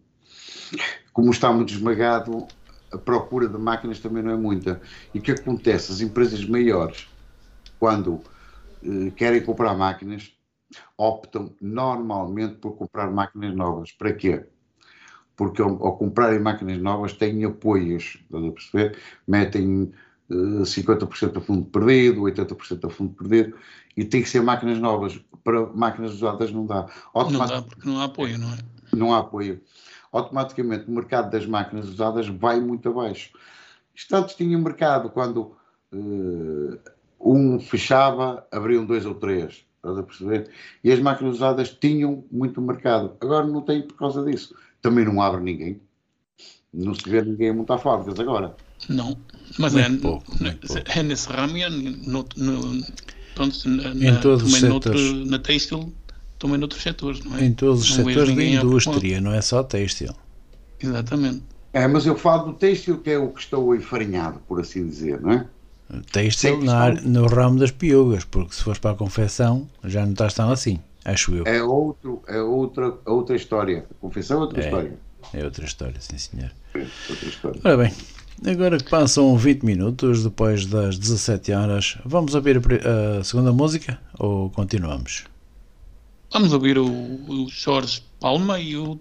como 1.14 1.32
está 1.32 1.54
muito 1.54 1.72
esmagado, 1.72 2.48
a 2.92 2.98
procura 2.98 3.48
de 3.48 3.58
máquinas 3.58 4.00
também 4.00 4.24
não 4.24 4.32
é 4.32 4.36
muita. 4.36 4.82
E 5.14 5.20
o 5.20 5.22
que 5.22 5.32
acontece? 5.32 5.92
As 5.92 6.02
empresas 6.02 6.44
maiores, 6.46 7.08
quando 7.80 8.22
eh, 8.84 9.12
querem 9.16 9.42
comprar 9.42 9.76
máquinas, 9.76 10.32
optam 10.98 11.54
normalmente 11.62 12.56
por 12.56 12.76
comprar 12.76 13.12
máquinas 13.12 13.56
novas. 13.56 13.92
Para 13.92 14.14
quê? 14.14 14.46
Porque 15.36 15.62
ao, 15.62 15.70
ao 15.86 15.98
comprarem 15.98 16.40
máquinas 16.40 16.80
novas 16.80 17.14
têm 17.14 17.46
apoios, 17.46 18.20
estás 18.26 18.46
a 18.46 18.52
perceber? 18.52 18.98
Metem 19.28 19.92
50% 20.30 21.38
a 21.38 21.42
fundo 21.42 21.66
perdido, 21.66 22.22
80% 22.22 22.86
a 22.86 22.90
fundo 22.90 23.14
perdido, 23.14 23.56
e 23.96 24.04
tem 24.04 24.22
que 24.22 24.30
ser 24.30 24.42
máquinas 24.42 24.80
novas. 24.80 25.20
Para 25.44 25.66
máquinas 25.68 26.14
usadas 26.14 26.52
não 26.52 26.66
dá. 26.66 26.88
Não 27.16 27.46
dá 27.46 27.62
porque 27.62 27.88
não 27.88 28.00
há 28.00 28.06
apoio, 28.06 28.38
não 28.38 28.54
é? 28.54 28.58
Não 28.94 29.14
há 29.14 29.20
apoio. 29.20 29.62
Automaticamente 30.14 30.86
o 30.88 30.92
mercado 30.92 31.30
das 31.32 31.46
máquinas 31.46 31.90
usadas 31.90 32.28
vai 32.28 32.60
muito 32.62 32.88
abaixo. 32.88 33.32
Antes 34.12 34.36
tinha 34.36 34.58
mercado 34.58 35.10
quando 35.10 35.56
uh, 35.92 36.80
um 37.20 37.60
fechava, 37.60 38.48
abriam 38.52 38.86
dois 38.86 39.06
ou 39.06 39.16
três, 39.16 39.66
estás 39.78 39.98
a 39.98 40.04
perceber? 40.04 40.50
E 40.84 40.92
as 40.92 41.00
máquinas 41.00 41.36
usadas 41.36 41.72
tinham 41.72 42.24
muito 42.32 42.62
mercado. 42.62 43.14
Agora 43.20 43.46
não 43.46 43.62
tem 43.62 43.82
por 43.82 43.98
causa 43.98 44.24
disso. 44.24 44.56
também 44.82 45.04
não 45.04 45.22
abre 45.22 45.42
ninguém. 45.42 45.82
Não 46.74 46.94
se 46.96 47.08
vê 47.10 47.22
ninguém 47.22 47.50
a 47.50 47.54
montar 47.54 47.78
fábricas 47.78 48.20
agora. 48.20 48.56
Não, 48.90 49.16
mas 49.60 49.74
Muito 49.74 49.96
é, 49.98 50.02
pouco, 50.02 50.34
é, 50.40 50.44
muito 50.44 50.68
pouco. 50.68 50.84
é 50.88 51.04
nesse 51.04 51.30
ramo 51.30 51.56
e 51.58 51.62
é 51.64 51.70
no, 51.70 52.26
no, 52.36 52.84
pronto, 53.36 53.70
na, 53.70 53.90
Em 53.92 54.12
na- 54.12 55.40
têxtil, 55.40 55.94
também 56.44 56.58
noutros 56.58 56.84
setores, 56.84 57.24
não 57.24 57.38
é? 57.38 57.46
Em 57.46 57.54
todos 57.54 57.84
os 57.84 57.98
Não 57.98 58.06
vejo 58.06 58.20
setores 58.20 58.36
da 58.36 58.44
indústria, 58.44 59.22
não 59.22 59.32
é 59.34 59.42
só 59.42 59.64
têxtil. 59.64 60.14
Exatamente. 60.80 61.42
É, 61.72 61.88
mas 61.88 62.06
eu 62.06 62.16
falo 62.18 62.52
do 62.52 62.54
têxtil 62.54 62.98
que 63.00 63.10
é 63.12 63.18
o 63.18 63.30
que 63.30 63.40
estou 63.40 63.74
enfarinhado, 63.74 64.40
por 64.48 64.60
assim 64.60 64.86
dizer, 64.86 65.22
não 65.22 65.32
é? 65.32 65.46
Têxtil 66.12 66.62
na 66.62 66.92
no 66.92 67.26
ramo 67.28 67.60
das 67.60 67.72
piugas, 67.72 68.26
porque 68.26 68.54
se 68.56 68.62
fores 68.62 68.80
para 68.80 68.92
a 68.92 68.96
confecção 68.96 69.68
já 69.86 70.04
não 70.06 70.12
estás 70.12 70.34
tão 70.34 70.52
assim, 70.52 70.80
acho 71.06 71.34
eu. 71.34 71.46
É, 71.48 71.64
outro, 71.64 72.22
é 72.28 72.42
outra, 72.42 72.94
outra 73.06 73.36
história. 73.36 73.86
A 73.90 73.94
confissão 74.02 74.40
é 74.40 74.42
outra 74.42 74.62
É. 74.62 74.66
história. 74.66 74.94
É 75.34 75.46
outra 75.46 75.66
história, 75.66 75.96
sim 76.00 76.18
senhor. 76.18 76.52
É 76.76 76.80
outra 77.10 77.30
história. 77.30 77.62
Ora 77.64 77.78
bem, 77.78 77.94
agora 78.46 78.78
que 78.78 78.90
passam 78.90 79.38
20 79.38 79.64
minutos 79.64 80.24
depois 80.24 80.66
das 80.66 80.98
17 81.00 81.54
horas, 81.54 81.98
vamos 82.06 82.36
ouvir 82.36 82.60
a 83.20 83.24
segunda 83.24 83.54
música 83.54 83.98
ou 84.20 84.50
continuamos? 84.50 85.24
Vamos 86.34 86.52
ouvir 86.52 86.78
o, 86.80 86.86
o 86.88 87.48
Jorge 87.50 88.02
Palma 88.20 88.60
e 88.60 88.76
o 88.76 89.00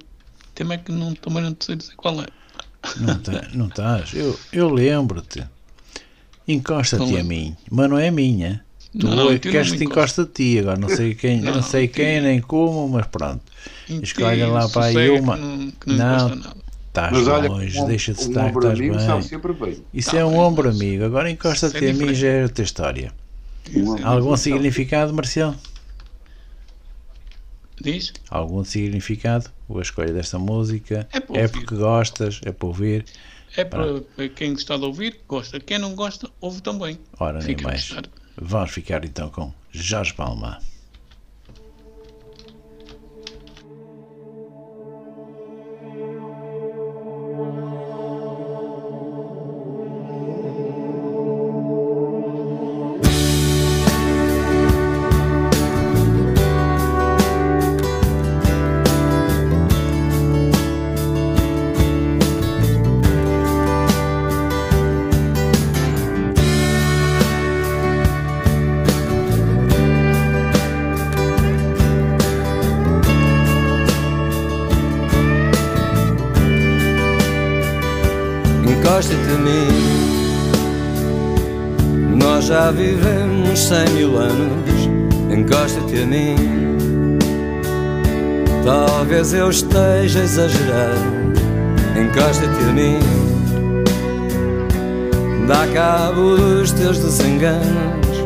tema 0.54 0.74
é 0.74 0.78
que 0.78 0.92
não, 0.92 1.14
também 1.14 1.42
não 1.42 1.56
sei 1.58 1.76
dizer 1.76 1.94
qual 1.96 2.20
é. 2.20 2.26
Não, 3.00 3.18
tá- 3.18 3.48
não 3.54 3.68
estás? 3.68 4.12
Eu, 4.12 4.38
eu 4.52 4.68
lembro-te. 4.70 5.42
Encosta-te 6.46 7.16
a 7.16 7.24
mim, 7.24 7.56
mas 7.70 7.88
não 7.88 7.98
é 7.98 8.10
minha. 8.10 8.64
Tu 8.98 9.06
Não, 9.06 9.16
não, 9.16 9.30
é 9.30 9.38
queres 9.38 9.70
me 9.70 9.78
que 9.78 9.84
te 9.84 9.90
encosta 9.90 10.22
a 10.22 10.26
ti, 10.26 10.58
agora 10.58 10.78
não 10.78 10.88
sei 10.88 11.14
quem, 11.14 11.40
não, 11.40 11.54
Não, 11.54 11.62
sei 11.62 11.88
quem 11.88 12.20
nem 12.20 12.40
como, 12.42 12.88
mas 12.88 13.06
pronto. 13.06 13.40
Escolha 13.88 14.46
lá 14.48 14.68
para 14.68 14.86
aí 14.86 14.92
sossega 14.92 15.22
uma. 15.22 15.36
Que 15.38 15.42
não, 15.92 16.28
que 16.30 16.36
não. 16.36 16.62
Estás 16.88 17.26
longe, 17.26 17.80
um, 17.80 17.86
deixa 17.86 18.12
de 18.12 18.20
um 18.22 18.28
estar 18.28 18.48
estás 18.48 18.78
bem. 18.78 18.90
bem. 18.90 19.82
Isso 19.94 20.10
Tá 20.10 20.18
é 20.18 20.24
um 20.26 20.36
ombro 20.36 20.68
amigo, 20.68 21.04
agora 21.04 21.30
encosta-te 21.30 21.76
é 21.76 21.78
a 21.78 21.82
mim 21.82 21.92
diferente. 21.92 22.20
já 22.20 22.28
é 22.28 22.42
outra 22.42 22.64
história. 22.64 23.12
Um- 23.74 24.06
Algum 24.06 24.36
significado, 24.36 25.14
Marcial? 25.14 25.54
Diz? 27.80 28.12
Algum 28.30 28.64
significado? 28.64 29.50
A 29.74 29.80
escolha 29.80 30.12
desta 30.12 30.38
música? 30.38 31.08
É 31.12 31.18
É 31.38 31.48
porque 31.48 31.74
gostas? 31.74 32.40
É 32.44 32.52
para 32.52 32.68
ouvir? 32.68 33.04
É 33.56 33.64
para, 33.64 34.00
para 34.00 34.28
quem 34.28 34.54
gostar 34.54 34.78
de 34.78 34.84
ouvir, 34.84 35.20
gosta. 35.28 35.60
Quem 35.60 35.78
não 35.78 35.94
gosta, 35.94 36.30
ouve 36.40 36.62
também. 36.62 36.98
Ora, 37.18 37.38
nem 37.38 37.48
Fica 37.48 37.66
a 37.66 37.68
mais. 37.68 37.94
Vamos 38.36 38.70
ficar 38.70 39.04
então 39.04 39.28
com 39.28 39.52
Jorge 39.70 40.14
Palma. 40.14 40.58
Já 82.52 82.70
vivemos 82.70 83.58
cem 83.58 83.88
mil 83.94 84.18
anos, 84.18 84.86
encosta-te 85.30 86.02
a 86.02 86.06
mim. 86.06 86.36
Talvez 88.62 89.32
eu 89.32 89.48
esteja 89.48 90.20
a 90.20 90.22
exagerar, 90.22 90.94
encosta-te 91.98 92.62
a 92.68 92.72
mim. 92.74 92.98
Dá 95.48 95.66
cabo 95.72 96.36
dos 96.36 96.72
teus 96.72 96.98
desenganos, 96.98 98.18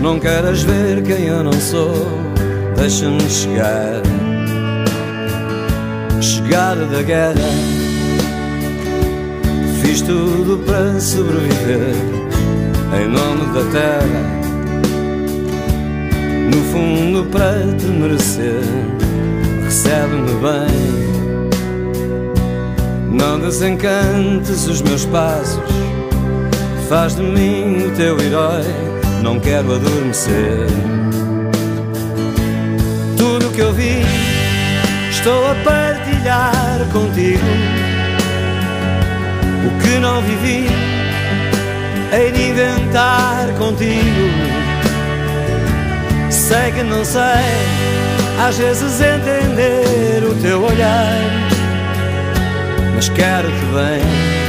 não 0.00 0.20
queras 0.20 0.62
ver 0.62 1.02
quem 1.02 1.26
eu 1.26 1.42
não 1.42 1.52
sou, 1.54 2.06
deixa-me 2.76 3.28
chegar. 3.28 4.00
Chegar 6.20 6.76
da 6.76 7.02
guerra. 7.02 7.34
Fiz 9.82 10.02
tudo 10.02 10.62
para 10.64 11.00
sobreviver 11.00 12.29
em 12.92 13.08
nome 13.08 13.46
da 13.54 13.62
terra. 13.70 14.40
No 16.52 16.62
fundo, 16.72 17.24
para 17.30 17.74
te 17.76 17.86
merecer, 17.86 18.62
recebe-me 19.64 20.32
bem. 20.40 21.10
Não 23.12 23.38
desencantes 23.38 24.66
os 24.66 24.82
meus 24.82 25.04
passos, 25.06 25.62
faz 26.88 27.14
de 27.14 27.22
mim 27.22 27.86
o 27.86 27.90
teu 27.96 28.20
herói. 28.20 28.64
Não 29.22 29.38
quero 29.38 29.74
adormecer. 29.74 30.66
Tudo 33.16 33.50
que 33.54 33.60
eu 33.60 33.72
vi, 33.72 34.02
estou 35.10 35.46
a 35.46 35.54
partilhar 35.56 36.86
contigo. 36.92 37.44
O 39.66 39.82
que 39.82 39.98
não 39.98 40.22
vivi, 40.22 40.66
hei 42.12 42.32
de 42.32 42.50
inventar 42.50 43.48
contigo. 43.58 44.28
Sei 46.30 46.72
que 46.72 46.82
não 46.82 47.04
sei, 47.04 47.22
às 48.46 48.56
vezes 48.58 49.00
entender 49.00 50.24
o 50.24 50.34
teu 50.42 50.62
olhar, 50.62 51.18
mas 52.94 53.08
quero-te 53.08 53.64
bem. 53.74 54.40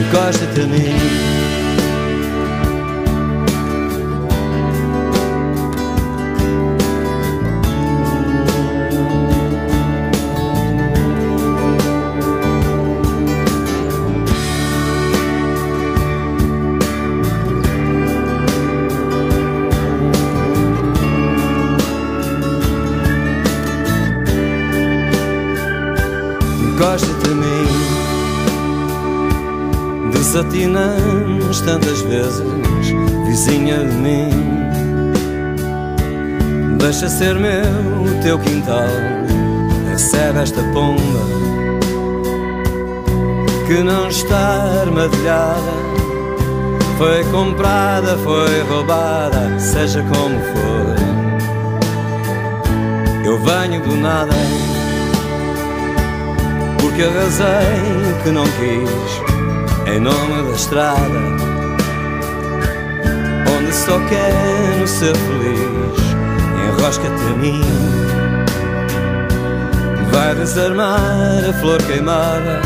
Encosta-te 0.00 0.60
a 0.60 0.66
mim. 0.66 1.27
Desatinamos 30.38 31.60
tantas 31.62 32.00
vezes, 32.02 32.44
vizinha 33.26 33.78
de 33.78 33.96
mim. 33.96 34.30
Deixa 36.78 37.08
ser 37.08 37.34
meu 37.34 37.64
o 38.04 38.22
teu 38.22 38.38
quintal, 38.38 38.86
recebe 39.90 40.38
esta 40.38 40.62
pomba 40.72 41.26
que 43.66 43.82
não 43.82 44.06
está 44.06 44.80
armadilhada. 44.82 45.72
Foi 46.98 47.24
comprada, 47.32 48.16
foi 48.18 48.62
roubada, 48.70 49.58
seja 49.58 50.04
como 50.04 50.38
for. 50.38 50.94
Eu 53.24 53.40
venho 53.40 53.82
do 53.82 53.96
nada 53.96 54.34
porque 56.80 57.02
arrasei 57.02 58.22
que 58.22 58.30
não 58.30 58.44
quis 58.44 59.27
em 59.88 60.00
nome 60.00 60.42
da 60.42 60.54
estrada 60.54 61.20
onde 63.56 63.74
só 63.74 63.98
quero 64.08 64.86
ser 64.86 65.16
feliz. 65.16 66.08
Enrosca-te 66.68 67.22
a 67.22 67.36
mim 67.36 67.62
vai 70.12 70.34
desarmar 70.34 71.44
a 71.48 71.52
flor 71.60 71.82
queimada 71.82 72.60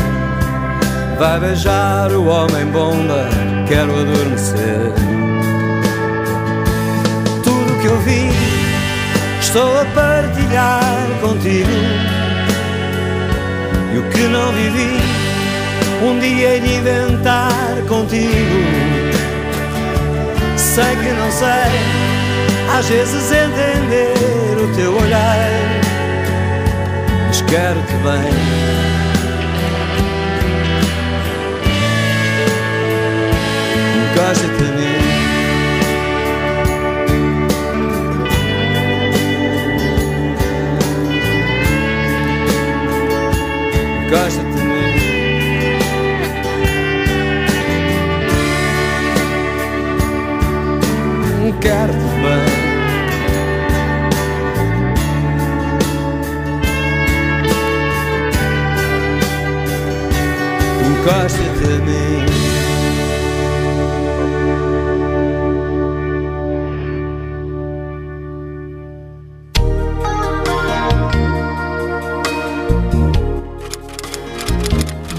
vai 1.17 1.39
beijar 1.39 2.11
o 2.11 2.25
homem 2.25 2.65
bomba 2.67 3.29
quero 3.67 3.91
adormecer. 3.99 4.93
Tudo 7.43 7.81
que 7.81 7.87
eu 7.87 7.97
vi 7.99 8.29
estou 9.39 9.79
a 9.79 9.85
partilhar 9.85 11.07
contigo. 11.21 11.69
E 13.93 13.97
o 13.99 14.03
que 14.09 14.21
não 14.27 14.51
vivi, 14.53 14.97
um 16.03 16.19
dia 16.19 16.59
de 16.59 16.75
inventar 16.75 17.75
contigo. 17.87 18.59
Sei 20.57 20.95
que 20.97 21.09
não 21.13 21.31
sei, 21.31 21.71
às 22.77 22.89
vezes 22.89 23.31
entender 23.31 24.13
o 24.61 24.75
teu 24.75 24.95
olhar. 24.97 25.49
Mas 27.27 27.41
quero-te 27.41 27.93
bem. 28.03 28.33
Encosta-te 33.95 34.63
a 34.63 34.77
mim. 34.77 34.92
Quero-te 51.63 51.97
bem. 51.97 52.03
Encosta-te 60.85 61.63
a 61.63 61.65
mim. 61.85 62.25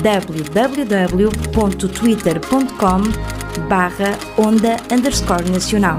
www.twitter.com 0.02 3.02
barra 3.66 4.18
onda 4.36 4.76
underscore 4.92 5.48
nacional. 5.48 5.98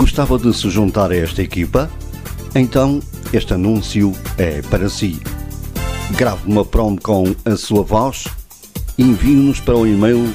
Gostava 0.00 0.36
de 0.38 0.52
se 0.56 0.70
juntar 0.70 1.12
a 1.12 1.16
esta 1.16 1.42
equipa? 1.42 1.90
Então, 2.54 3.00
este 3.34 3.52
anúncio 3.52 4.14
é 4.38 4.62
para 4.62 4.88
si. 4.88 5.20
Grave 6.16 6.50
uma 6.50 6.64
promo 6.64 6.98
com 6.98 7.36
a 7.44 7.54
sua 7.54 7.82
voz 7.82 8.24
e 8.96 9.02
envie-nos 9.02 9.60
para 9.60 9.76
o 9.76 9.86
e-mail 9.86 10.32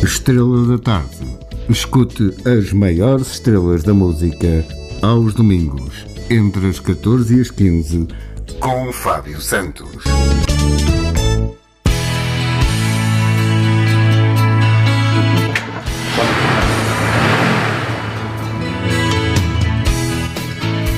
Estrela 0.03 0.67
da 0.67 0.77
Tarde. 0.77 1.22
Escute 1.69 2.35
as 2.45 2.73
maiores 2.73 3.31
estrelas 3.31 3.83
da 3.83 3.93
música 3.93 4.65
aos 5.01 5.33
domingos, 5.33 6.05
entre 6.29 6.67
as 6.67 6.77
14 6.77 7.37
e 7.37 7.41
as 7.41 7.49
15, 7.49 8.07
com 8.59 8.91
Fábio 8.91 9.39
Santos. 9.39 10.03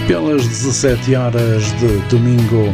Pelas 0.08 0.48
17 0.48 1.16
horas 1.16 1.64
de 1.80 1.98
domingo, 2.10 2.74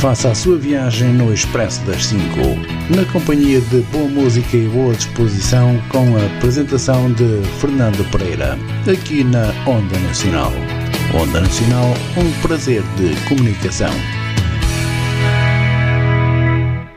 faça 0.00 0.30
a 0.30 0.34
sua 0.34 0.56
viagem 0.56 1.12
no 1.12 1.30
Expresso 1.30 1.84
das 1.84 2.06
5, 2.06 2.22
na 2.96 3.04
companhia 3.12 3.60
de 3.60 3.82
boa 3.92 4.08
música 4.08 4.56
e 4.56 4.66
boa 4.66 4.94
disposição, 4.94 5.78
com 5.90 6.16
a 6.16 6.38
apresentação 6.38 7.12
de 7.12 7.42
Fernando 7.60 8.10
Pereira, 8.10 8.56
aqui 8.90 9.22
na 9.22 9.48
Onda 9.68 9.98
Nacional. 9.98 10.50
Onda 11.14 11.42
Nacional, 11.42 11.84
um 12.16 12.40
prazer 12.40 12.82
de 12.96 13.14
comunicação. 13.28 13.92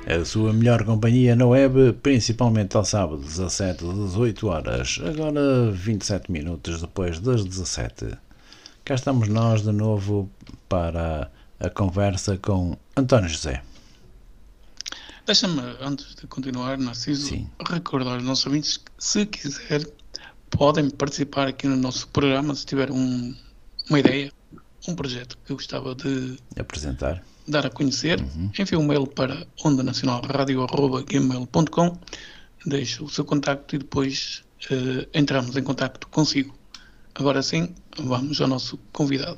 A 0.08 0.24
sua 0.24 0.54
melhor 0.54 0.86
companhia 0.86 1.36
na 1.36 1.46
web, 1.46 1.92
principalmente 2.02 2.78
ao 2.78 2.86
sábado, 2.86 3.22
17 3.22 3.84
às 3.86 3.96
18 3.96 4.48
horas, 4.48 5.02
agora 5.06 5.70
27 5.74 6.32
minutos 6.32 6.80
depois 6.80 7.20
das 7.20 7.44
17. 7.44 8.18
Cá 8.86 8.96
estamos 8.96 9.28
nós 9.28 9.62
de 9.62 9.74
novo 9.74 10.32
para 10.70 11.30
a 11.60 11.70
conversa 11.70 12.38
com 12.38 12.78
António 12.96 13.28
José. 13.30 13.62
Deixa-me, 15.26 15.62
antes 15.80 16.16
de 16.16 16.28
continuar, 16.28 16.78
Narciso, 16.78 17.28
Sim. 17.30 17.50
recordar 17.70 18.16
aos 18.16 18.24
nossos 18.24 18.46
ouvintes 18.46 18.76
que, 18.78 18.92
se 19.00 19.26
quiser, 19.26 19.88
podem 20.50 20.90
participar 20.90 21.48
aqui 21.48 21.66
no 21.68 21.78
nosso 21.78 22.08
programa 22.10 22.54
se 22.56 22.66
tiver 22.66 22.92
um- 22.92 23.34
uma 23.90 24.00
ideia, 24.00 24.32
um 24.88 24.96
projeto 24.96 25.38
que 25.46 25.54
gostava 25.54 25.96
de 25.96 26.38
Apresentar. 26.60 27.24
dar 27.48 27.66
a 27.66 27.70
conhecer. 27.70 28.20
Envie 28.60 28.76
um 28.76 28.86
mail 28.86 29.08
para 29.08 29.48
ondanacionalradio.gmail.com 29.64 31.98
Deixe 32.66 33.04
o 33.04 33.10
seu 33.10 33.26
contacto 33.26 33.76
e 33.76 33.80
depois 33.80 34.42
eh, 34.72 35.06
entramos 35.14 35.58
em 35.58 35.64
contacto 35.64 36.08
consigo. 36.08 36.56
Agora 37.16 37.42
sim, 37.44 37.76
vamos 37.98 38.40
ao 38.40 38.48
nosso 38.48 38.78
convidado. 38.94 39.38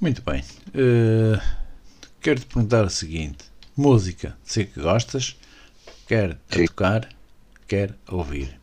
Muito 0.00 0.22
bem. 0.22 0.42
Eh, 0.74 1.40
Quero-te 2.20 2.46
perguntar 2.46 2.84
o 2.84 2.90
seguinte: 2.90 3.44
música, 3.76 4.36
sei 4.44 4.64
que 4.66 4.80
gostas, 4.80 5.36
quer 6.06 6.32
a 6.50 6.66
tocar, 6.66 7.08
quer 7.66 7.94
a 8.06 8.14
ouvir. 8.14 8.58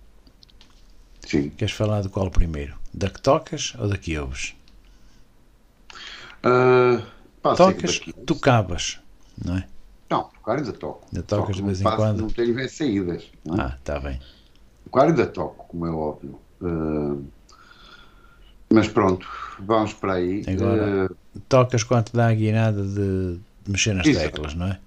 Sim. 1.25 1.49
Queres 1.49 1.73
falar 1.73 2.01
de 2.01 2.09
qual 2.09 2.29
primeiro? 2.29 2.77
Da 2.93 3.09
que 3.09 3.21
tocas 3.21 3.73
ou 3.79 3.87
da 3.87 3.97
que 3.97 4.17
ouves? 4.17 4.55
Ah, 6.43 7.01
pá, 7.41 7.55
Tocas, 7.55 7.99
tocavas, 8.25 8.99
não 9.43 9.57
é? 9.57 9.67
Não, 10.09 10.23
tocar 10.25 10.57
ainda 10.59 10.71
toco. 10.71 11.07
Ainda 11.11 11.23
tocas 11.23 11.55
de 11.55 11.61
Toco, 11.61 11.65
vez 11.65 11.81
em 11.81 11.83
faço- 11.83 11.97
quando? 11.97 12.21
Não 12.21 12.29
tenho 12.29 12.53
bem 12.53 12.67
saídas. 12.67 13.23
não 13.43 13.55
é? 13.55 13.61
Ah, 13.61 13.75
está 13.79 13.99
bem. 13.99 14.19
Tocar 14.85 15.07
ainda 15.07 15.25
toco, 15.25 15.65
como 15.67 15.85
é 15.87 15.91
óbvio. 15.91 16.39
Ah, 16.61 17.17
mas 18.73 18.87
pronto, 18.87 19.27
vamos 19.59 19.93
para 19.93 20.13
aí. 20.15 20.47
Agora- 20.47 20.95
Ah, 21.09 21.09
Tocas 21.49 21.83
quando 21.83 22.05
te 22.05 22.13
dá 22.15 22.27
a 22.29 22.33
guinada 22.33 22.83
de, 22.83 23.37
de 23.63 23.71
mexer 23.71 23.93
nas 23.93 24.09
Isso. 24.09 24.09
teclas, 24.09 24.53
não 24.55 24.67
é? 24.67 24.79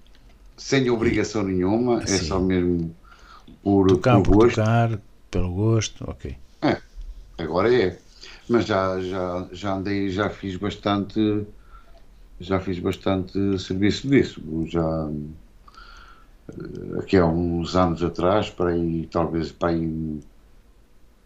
sem 0.57 0.89
obrigação 0.91 1.43
nenhuma, 1.43 2.03
é 2.07 2.17
Sim. 2.17 2.19
só 2.19 2.39
mesmo 2.39 2.95
por, 3.63 3.85
Tocar 3.89 4.21
por 4.21 4.23
gosto. 4.23 4.63
tocar, 4.63 4.89
pelo 5.31 5.51
gosto, 5.53 6.09
ok. 6.09 6.23
Agora 7.39 7.73
é. 7.73 7.99
Mas 8.47 8.65
já, 8.65 8.99
já, 9.01 9.47
já 9.51 9.73
andei, 9.73 10.09
já 10.09 10.29
fiz 10.29 10.55
bastante, 10.57 11.19
já 12.39 12.59
fiz 12.59 12.79
bastante 12.79 13.59
serviço 13.59 14.07
disso. 14.09 14.41
Já 14.67 14.81
eh, 16.49 16.99
aqui 16.99 17.17
há 17.17 17.25
uns 17.25 17.75
anos 17.75 18.03
atrás, 18.03 18.49
para 18.49 18.71
aí, 18.71 19.07
talvez 19.07 19.51
para 19.51 19.69
aí 19.69 20.19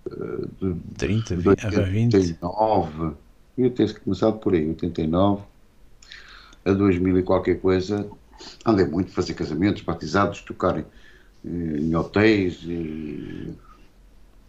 de 0.10 0.76
30, 0.98 1.36
de 1.36 1.42
20, 1.42 1.66
ah, 1.66 1.70
20. 1.82 2.16
89, 2.16 3.16
eu 3.58 3.70
ter 3.74 4.00
começado 4.00 4.40
por 4.40 4.54
aí, 4.54 4.68
89 4.68 5.44
a 6.66 6.74
2000 6.74 7.18
e 7.20 7.24
qualquer 7.24 7.60
coisa, 7.60 8.10
andei 8.66 8.86
muito 8.86 9.10
a 9.12 9.14
fazer 9.14 9.34
casamentos, 9.34 9.82
batizados, 9.84 10.42
tocar 10.42 10.80
em, 10.80 10.86
em 11.46 11.96
hotéis 11.96 12.60
e 12.64 13.54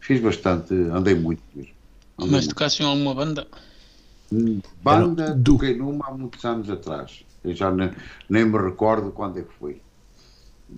fiz 0.01 0.21
bastante, 0.21 0.75
andei 0.75 1.15
muito 1.15 1.43
mesmo. 1.55 1.73
Andei 2.19 2.33
Mas 2.33 2.47
tocaste 2.47 2.83
em 2.83 2.87
alguma 2.87 3.15
banda? 3.15 3.47
Banda, 4.83 5.25
Era 5.25 5.35
do- 5.35 5.53
toquei 5.53 5.77
numa 5.77 6.07
há 6.07 6.11
muitos 6.13 6.45
anos 6.45 6.69
atrás. 6.71 7.25
Eu 7.43 7.55
já 7.55 7.71
nem, 7.71 7.91
nem 8.29 8.45
me 8.45 8.59
recordo 8.59 9.11
quando 9.13 9.39
é 9.39 9.43
que 9.43 9.53
foi. 9.55 9.81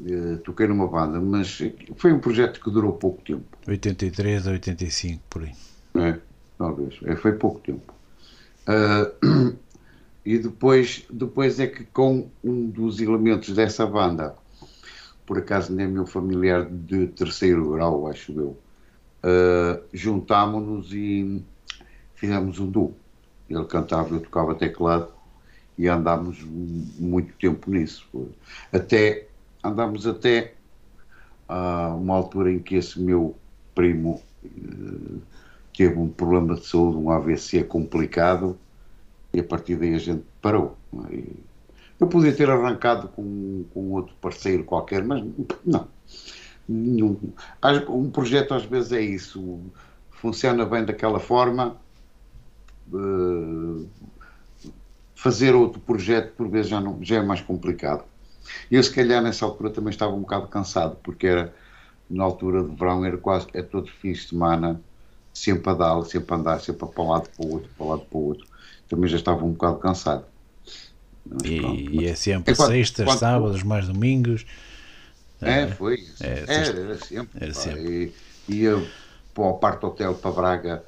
Eh, 0.04 0.36
toquei 0.44 0.66
numa 0.66 0.86
banda, 0.88 1.20
mas 1.20 1.62
foi 1.96 2.12
um 2.12 2.18
projeto 2.18 2.60
que 2.60 2.70
durou 2.70 2.92
pouco 2.92 3.22
tempo. 3.22 3.44
83 3.66 4.46
a 4.46 4.50
85, 4.50 5.22
por 5.30 5.42
aí. 5.42 5.52
É, 5.94 6.18
talvez. 6.58 6.98
É, 7.04 7.16
foi 7.16 7.32
pouco 7.32 7.60
tempo. 7.60 7.94
Ah, 8.66 9.10
E 10.26 10.38
depois, 10.38 11.04
depois 11.08 11.60
é 11.60 11.68
que 11.68 11.84
com 11.84 12.28
um 12.42 12.68
dos 12.68 13.00
elementos 13.00 13.54
dessa 13.54 13.86
banda, 13.86 14.34
por 15.24 15.38
acaso 15.38 15.72
nem 15.72 15.86
meu 15.86 16.04
familiar 16.04 16.68
de 16.68 17.06
terceiro 17.06 17.70
grau, 17.70 18.08
acho 18.08 18.32
eu, 18.32 18.58
uh, 19.22 19.80
juntámonos 19.92 20.92
e 20.92 21.40
fizemos 22.16 22.58
um 22.58 22.68
duo. 22.68 22.92
Ele 23.48 23.64
cantava, 23.66 24.16
eu 24.16 24.20
tocava 24.20 24.56
teclado 24.56 25.12
e 25.78 25.86
andámos 25.86 26.42
muito 26.42 27.32
tempo 27.34 27.70
nisso. 27.70 28.04
Até, 28.72 29.28
andámos 29.62 30.06
até 30.06 30.54
a 31.48 31.94
uma 31.94 32.14
altura 32.14 32.52
em 32.52 32.58
que 32.58 32.76
esse 32.76 33.00
meu 33.00 33.36
primo 33.74 34.22
uh, 34.44 35.20
teve 35.76 35.98
um 35.98 36.08
problema 36.08 36.54
de 36.54 36.66
saúde, 36.66 36.96
um 36.96 37.10
AVC 37.10 37.64
complicado, 37.64 38.58
e 39.32 39.40
a 39.40 39.44
partir 39.44 39.76
daí 39.76 39.94
a 39.94 39.98
gente 39.98 40.24
parou. 40.40 40.76
É? 41.12 41.22
Eu 42.00 42.06
podia 42.06 42.34
ter 42.34 42.50
arrancado 42.50 43.08
com, 43.08 43.64
com 43.72 43.92
outro 43.92 44.14
parceiro 44.20 44.64
qualquer, 44.64 45.02
mas 45.04 45.24
não. 45.64 45.88
Nenhum. 46.68 47.16
Um 47.88 48.10
projeto 48.10 48.54
às 48.54 48.64
vezes 48.64 48.92
é 48.92 49.00
isso. 49.00 49.60
Funciona 50.10 50.66
bem 50.66 50.84
daquela 50.84 51.20
forma. 51.20 51.76
Uh, 52.92 53.86
fazer 55.14 55.54
outro 55.54 55.80
projeto 55.80 56.34
por 56.34 56.48
vezes 56.48 56.70
já, 56.70 56.80
não, 56.80 57.02
já 57.02 57.16
é 57.16 57.22
mais 57.22 57.40
complicado. 57.40 58.04
Eu 58.70 58.82
se 58.82 58.90
calhar 58.90 59.22
nessa 59.22 59.44
altura 59.44 59.70
também 59.70 59.90
estava 59.90 60.14
um 60.14 60.20
bocado 60.20 60.48
cansado, 60.48 60.96
porque 61.02 61.26
era 61.26 61.54
na 62.08 62.24
altura 62.24 62.62
de 62.62 62.74
verão, 62.74 63.04
era 63.04 63.16
quase 63.16 63.46
é 63.52 63.62
todos 63.62 63.90
os 63.90 63.96
fins 63.96 64.18
de 64.18 64.28
semana, 64.28 64.80
sempre 65.32 65.70
a 65.70 65.74
dar, 65.74 66.02
sempre 66.02 66.34
a 66.34 66.36
andar, 66.36 66.60
sempre 66.60 66.86
para 66.86 67.02
um 67.02 67.08
lado 67.08 67.28
para 67.36 67.46
o 67.46 67.52
outro, 67.52 67.70
para 67.76 67.86
um 67.86 67.88
lado 67.90 68.02
para 68.02 68.18
o 68.18 68.22
outro. 68.22 68.46
Também 68.88 69.08
já 69.08 69.16
estava 69.16 69.44
um 69.44 69.52
bocado 69.52 69.78
cansado. 69.78 70.24
E, 71.44 71.60
pronto, 71.60 71.76
e, 71.76 72.06
é 72.06 72.14
sempre 72.14 72.52
é 72.52 72.54
sextas, 72.54 73.18
sábados, 73.18 73.62
mais 73.62 73.88
domingos. 73.88 74.46
É, 75.42 75.62
é 75.62 75.66
foi. 75.66 76.06
É, 76.20 76.44
era, 76.46 76.80
era 76.80 76.98
sempre. 76.98 77.44
Era 77.44 77.54
sempre. 77.54 78.14
E, 78.48 78.54
ia 78.54 78.90
para 79.34 79.44
o 79.44 79.54
parte 79.54 79.84
hotel 79.84 80.14
para 80.14 80.30
Braga 80.30 80.84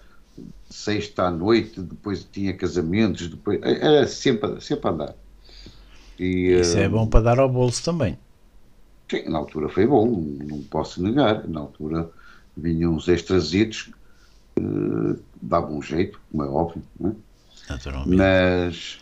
sexta 0.70 1.24
à 1.24 1.30
noite, 1.30 1.80
depois 1.80 2.24
tinha 2.24 2.54
casamentos, 2.54 3.28
depois 3.28 3.60
era 3.62 4.06
sempre, 4.06 4.60
sempre 4.60 4.88
a 4.88 4.92
andar. 4.92 5.14
E, 6.18 6.61
Isso 6.61 6.76
uh, 6.76 6.81
é 6.81 6.88
bom 6.88 7.07
para 7.07 7.20
dar 7.20 7.38
ao 7.38 7.48
bolso 7.48 7.83
também. 7.83 8.18
Sim, 9.11 9.28
na 9.28 9.38
altura 9.38 9.68
foi 9.68 9.87
bom, 9.87 10.07
não 10.07 10.62
posso 10.64 11.02
negar. 11.02 11.48
Na 11.48 11.61
altura 11.61 12.11
vinham 12.57 12.94
uns 12.94 13.09
extrasitos, 13.09 13.90
uh, 14.59 15.18
davam 15.40 15.78
um 15.78 15.83
jeito, 15.83 16.20
como 16.31 16.42
é 16.42 16.46
óbvio, 16.48 16.83
né? 17.00 17.14
Naturalmente. 17.68 18.16
Mas 18.16 18.98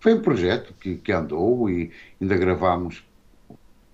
foi 0.00 0.14
um 0.14 0.22
projeto 0.22 0.74
que, 0.80 0.96
que 0.96 1.12
andou 1.12 1.68
e 1.70 1.90
ainda 2.20 2.36
gravámos, 2.36 3.02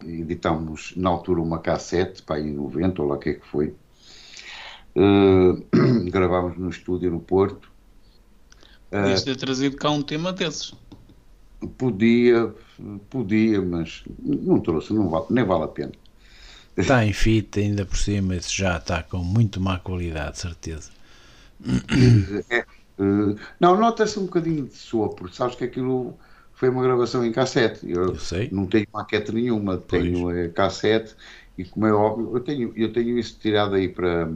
editámos 0.02 0.92
na 0.96 1.10
altura 1.10 1.40
uma 1.40 1.58
cassete, 1.58 2.22
para 2.22 2.40
em 2.40 2.52
90 2.52 3.02
ou 3.02 3.08
lá 3.08 3.16
o 3.16 3.18
que 3.18 3.30
é 3.30 3.34
que 3.34 3.46
foi. 3.46 3.74
Uh, 4.96 5.62
gravámos 6.10 6.56
no 6.56 6.70
estúdio 6.70 7.10
no 7.10 7.20
Porto. 7.20 7.70
Podias 8.90 9.22
uh, 9.22 9.24
ter 9.24 9.36
trazido 9.36 9.76
cá 9.76 9.90
um 9.90 10.02
tema 10.02 10.32
desses. 10.32 10.74
Podia, 11.78 12.54
podia, 13.08 13.62
mas 13.62 14.04
não 14.18 14.60
trouxe, 14.60 14.92
não 14.92 15.08
vale, 15.08 15.26
nem 15.30 15.44
vale 15.44 15.64
a 15.64 15.68
pena. 15.68 15.92
Está 16.76 17.04
em 17.04 17.12
fita, 17.12 17.60
ainda 17.60 17.86
por 17.86 17.96
cima, 17.96 18.36
isso 18.36 18.54
já 18.54 18.76
está 18.76 19.02
com 19.02 19.18
muito 19.18 19.60
má 19.60 19.78
qualidade, 19.78 20.38
certeza. 20.38 20.90
É, 22.50 22.64
Uh, 22.98 23.38
não, 23.60 23.76
nota-se 23.76 24.18
um 24.18 24.24
bocadinho 24.24 24.66
de 24.66 24.74
sopro, 24.74 25.32
sabes 25.32 25.54
que 25.54 25.64
aquilo 25.64 26.18
foi 26.54 26.70
uma 26.70 26.82
gravação 26.82 27.24
em 27.24 27.32
cassete. 27.32 27.88
Eu, 27.90 28.14
eu 28.14 28.18
sei. 28.18 28.48
não 28.50 28.66
tenho 28.66 28.86
maquete 28.92 29.32
nenhuma, 29.32 29.76
pois. 29.76 30.02
tenho 30.02 30.30
é, 30.30 30.48
cassete 30.48 31.14
e 31.58 31.64
como 31.64 31.86
é 31.86 31.92
óbvio, 31.92 32.34
eu 32.34 32.40
tenho, 32.40 32.72
eu 32.74 32.92
tenho 32.92 33.18
isso 33.18 33.38
tirado 33.38 33.74
aí 33.74 33.88
para. 33.88 34.30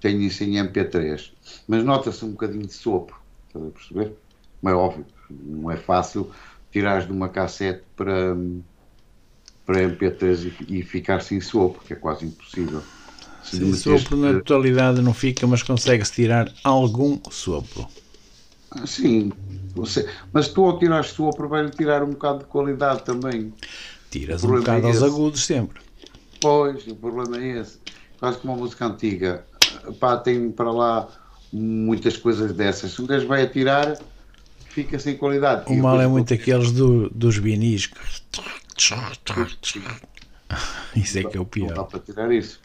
Tenho 0.00 0.20
isso 0.22 0.42
em 0.42 0.54
MP3, 0.54 1.32
mas 1.68 1.84
nota-se 1.84 2.24
um 2.24 2.32
bocadinho 2.32 2.66
de 2.66 2.72
sopro, 2.72 3.14
estás 3.46 3.64
a 3.64 3.70
perceber? 3.70 4.12
Como 4.60 4.72
é 4.72 4.74
óbvio, 4.74 5.06
não 5.40 5.70
é 5.70 5.76
fácil 5.76 6.30
tirar 6.70 7.06
de 7.06 7.12
uma 7.12 7.28
cassete 7.28 7.82
para, 7.96 8.36
para 9.66 9.80
MP3 9.80 10.52
e, 10.68 10.78
e 10.78 10.82
ficar 10.82 11.20
sem 11.20 11.40
sopro, 11.40 11.82
que 11.84 11.92
é 11.92 11.96
quase 11.96 12.26
impossível. 12.26 12.82
Sim, 13.42 13.74
sopro 13.74 14.16
na 14.16 14.34
totalidade 14.34 15.02
não 15.02 15.12
fica, 15.12 15.46
mas 15.46 15.62
consegue-se 15.62 16.12
tirar 16.12 16.52
algum 16.62 17.18
sopro. 17.30 17.86
Ah, 18.70 18.86
sim, 18.86 19.32
você, 19.74 20.08
mas 20.32 20.48
tu 20.48 20.64
ao 20.64 20.78
tirar 20.78 21.04
sopro 21.04 21.48
vai-lhe 21.48 21.70
tirar 21.70 22.02
um 22.02 22.10
bocado 22.10 22.40
de 22.40 22.44
qualidade 22.46 23.02
também. 23.02 23.52
Tiras 24.10 24.44
um 24.44 24.48
bocado 24.48 24.86
é 24.86 24.90
aos 24.90 25.02
agudos 25.02 25.44
sempre. 25.44 25.80
Pois, 26.40 26.86
o 26.86 26.94
problema 26.94 27.38
é 27.38 27.60
esse. 27.60 27.78
Quase 28.18 28.38
como 28.38 28.52
uma 28.52 28.60
música 28.60 28.86
antiga. 28.86 29.44
Pá, 29.98 30.16
tem 30.16 30.50
para 30.50 30.70
lá 30.70 31.08
muitas 31.52 32.16
coisas 32.16 32.52
dessas. 32.52 32.92
Se 32.92 33.02
um 33.02 33.06
gajo 33.06 33.26
vai 33.26 33.42
atirar, 33.42 33.98
fica 34.72 34.98
sem 34.98 35.16
qualidade. 35.16 35.70
O 35.70 35.76
mal 35.76 36.00
é 36.00 36.06
muito 36.06 36.32
aqueles 36.32 36.72
do, 36.72 37.10
dos 37.10 37.36
vinis. 37.36 37.90
Isso 40.96 41.18
é 41.18 41.24
que 41.24 41.36
é 41.36 41.40
o 41.40 41.44
pior. 41.44 41.68
Não 41.68 41.76
dá 41.76 41.84
para 41.84 42.00
tirar 42.00 42.32
isso. 42.32 42.60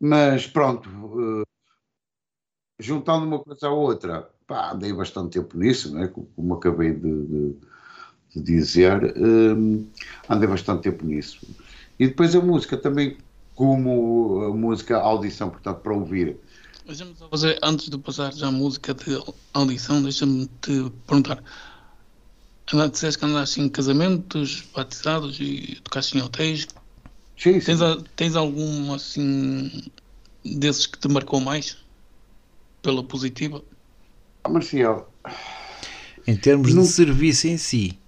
Mas 0.00 0.46
pronto, 0.46 0.88
uh, 0.88 1.42
juntando 2.78 3.26
uma 3.26 3.38
coisa 3.38 3.68
à 3.68 3.70
outra, 3.70 4.30
pá, 4.46 4.72
andei 4.72 4.92
bastante 4.92 5.38
tempo 5.38 5.58
nisso, 5.58 5.94
né? 5.94 6.08
como 6.08 6.54
acabei 6.54 6.92
de, 6.92 7.26
de, 7.26 7.56
de 8.34 8.42
dizer, 8.42 9.14
um, 9.16 9.86
andei 10.28 10.48
bastante 10.48 10.84
tempo 10.84 11.04
nisso. 11.04 11.46
E 11.98 12.08
depois 12.08 12.34
a 12.34 12.40
música 12.40 12.78
também, 12.78 13.18
como 13.54 14.44
a 14.44 14.56
música 14.56 14.96
audição, 14.96 15.50
portanto, 15.50 15.80
para 15.80 15.92
ouvir. 15.92 16.38
Deixa-me 16.86 17.14
só 17.14 17.28
fazer, 17.28 17.58
antes 17.62 17.88
de 17.88 17.98
passar 17.98 18.32
já 18.32 18.48
a 18.48 18.52
música 18.52 18.94
de 18.94 19.22
audição, 19.52 20.02
deixa-me 20.02 20.46
te 20.60 20.90
perguntar. 21.06 21.42
Disseste 22.92 23.18
que 23.18 23.24
andaste 23.24 23.60
em 23.60 23.68
casamentos, 23.68 24.64
batizados 24.74 25.38
e 25.40 25.80
tocaste 25.82 26.16
em 26.16 26.22
hotéis. 26.22 26.68
Sim, 27.36 27.60
sim. 27.60 27.76
Tens, 27.76 27.80
tens 28.16 28.36
algum 28.36 28.92
assim 28.92 29.90
desses 30.44 30.86
que 30.86 30.98
te 30.98 31.08
marcou 31.08 31.40
mais? 31.40 31.78
Pela 32.82 33.02
positiva? 33.02 33.62
Ah, 34.44 34.48
Marcial. 34.48 35.12
Em 36.26 36.36
termos 36.36 36.72
no... 36.72 36.82
de 36.82 36.88
serviço 36.88 37.48
em 37.48 37.56
si. 37.56 37.98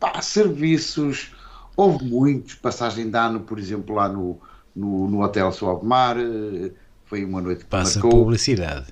Pá, 0.00 0.20
serviços. 0.20 1.30
Houve 1.76 2.04
muitos. 2.04 2.56
Passagem 2.56 3.10
de 3.10 3.16
ano, 3.16 3.40
por 3.40 3.58
exemplo, 3.58 3.94
lá 3.94 4.08
no, 4.08 4.40
no, 4.74 5.08
no 5.08 5.22
Hotel 5.22 5.52
Suave 5.52 5.86
Mar. 5.86 6.16
Eh, 6.18 6.72
foi 7.08 7.24
uma 7.24 7.40
noite 7.40 7.64
que 7.64 7.70
Passa 7.70 8.00
marcou. 8.00 8.20
publicidade. 8.20 8.86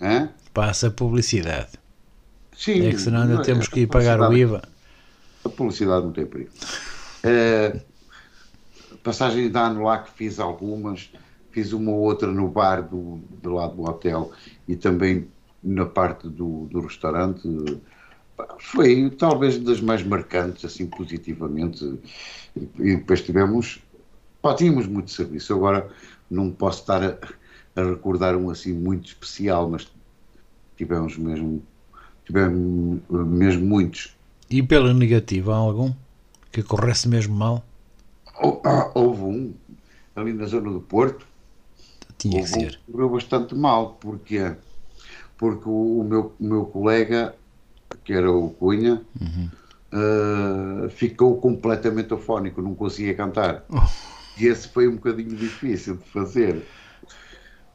Hã? 0.00 0.30
Passa 0.54 0.90
publicidade. 0.90 1.70
Sim. 2.56 2.86
É 2.86 2.90
que 2.90 2.98
senão 2.98 3.22
ainda 3.22 3.42
temos 3.42 3.68
que 3.68 3.80
ir 3.80 3.86
pagar 3.86 4.20
o 4.20 4.36
IVA. 4.36 4.62
A 5.44 5.48
publicidade 5.48 6.04
não 6.04 6.12
tem 6.12 6.26
perigo. 6.26 6.50
Uh, 7.24 7.80
passagem 9.02 9.50
de 9.50 9.58
ano 9.58 9.82
lá 9.82 9.98
que 9.98 10.10
fiz 10.12 10.38
algumas, 10.38 11.10
fiz 11.50 11.72
uma 11.72 11.92
outra 11.92 12.30
no 12.30 12.48
bar 12.48 12.82
do, 12.82 13.20
do 13.42 13.54
lado 13.54 13.74
do 13.74 13.82
hotel 13.82 14.32
e 14.68 14.76
também 14.76 15.26
na 15.62 15.86
parte 15.86 16.28
do, 16.28 16.66
do 16.66 16.80
restaurante. 16.80 17.48
Foi 18.58 19.10
talvez 19.10 19.58
das 19.58 19.80
mais 19.80 20.02
marcantes, 20.02 20.64
assim, 20.64 20.86
positivamente. 20.86 21.98
E 22.78 22.96
depois 22.96 23.22
tivemos, 23.22 23.80
pá, 24.40 24.54
tínhamos 24.54 24.86
muito 24.86 25.10
serviço. 25.10 25.52
Agora 25.54 25.88
não 26.30 26.50
posso 26.50 26.80
estar 26.80 27.02
a, 27.02 27.18
a 27.76 27.82
recordar 27.82 28.36
um 28.36 28.50
assim 28.50 28.72
muito 28.72 29.06
especial, 29.06 29.68
mas 29.68 29.90
tivemos 30.76 31.16
mesmo, 31.16 31.62
tivemos 32.24 33.00
mesmo 33.08 33.66
muitos. 33.66 34.16
E 34.48 34.62
pela 34.62 34.92
negativa, 34.92 35.54
há 35.54 35.58
algum 35.58 35.92
que 36.50 36.62
corresse 36.62 37.08
mesmo 37.08 37.34
mal? 37.34 37.64
Ah, 38.64 38.90
houve 38.94 39.22
um 39.22 39.54
ali 40.16 40.32
na 40.32 40.46
zona 40.46 40.70
do 40.70 40.80
Porto. 40.80 41.26
Tinha 42.18 42.42
que 42.42 42.48
ser. 42.48 42.80
Um, 42.88 42.92
correu 42.92 43.10
bastante 43.10 43.54
mal, 43.54 43.96
porque 44.00 44.54
porque 45.40 45.66
o, 45.66 46.00
o, 46.00 46.04
meu, 46.04 46.34
o 46.38 46.44
meu 46.44 46.64
colega, 46.66 47.34
que 48.04 48.12
era 48.12 48.30
o 48.30 48.50
Cunha, 48.50 49.00
uhum. 49.18 49.50
uh, 49.90 50.90
ficou 50.90 51.40
completamente 51.40 52.12
afónico, 52.12 52.60
não 52.60 52.74
conseguia 52.74 53.14
cantar. 53.14 53.64
Oh. 53.70 53.80
E 54.38 54.46
esse 54.46 54.68
foi 54.68 54.86
um 54.86 54.96
bocadinho 54.96 55.34
difícil 55.34 55.96
de 55.96 56.04
fazer. 56.10 56.62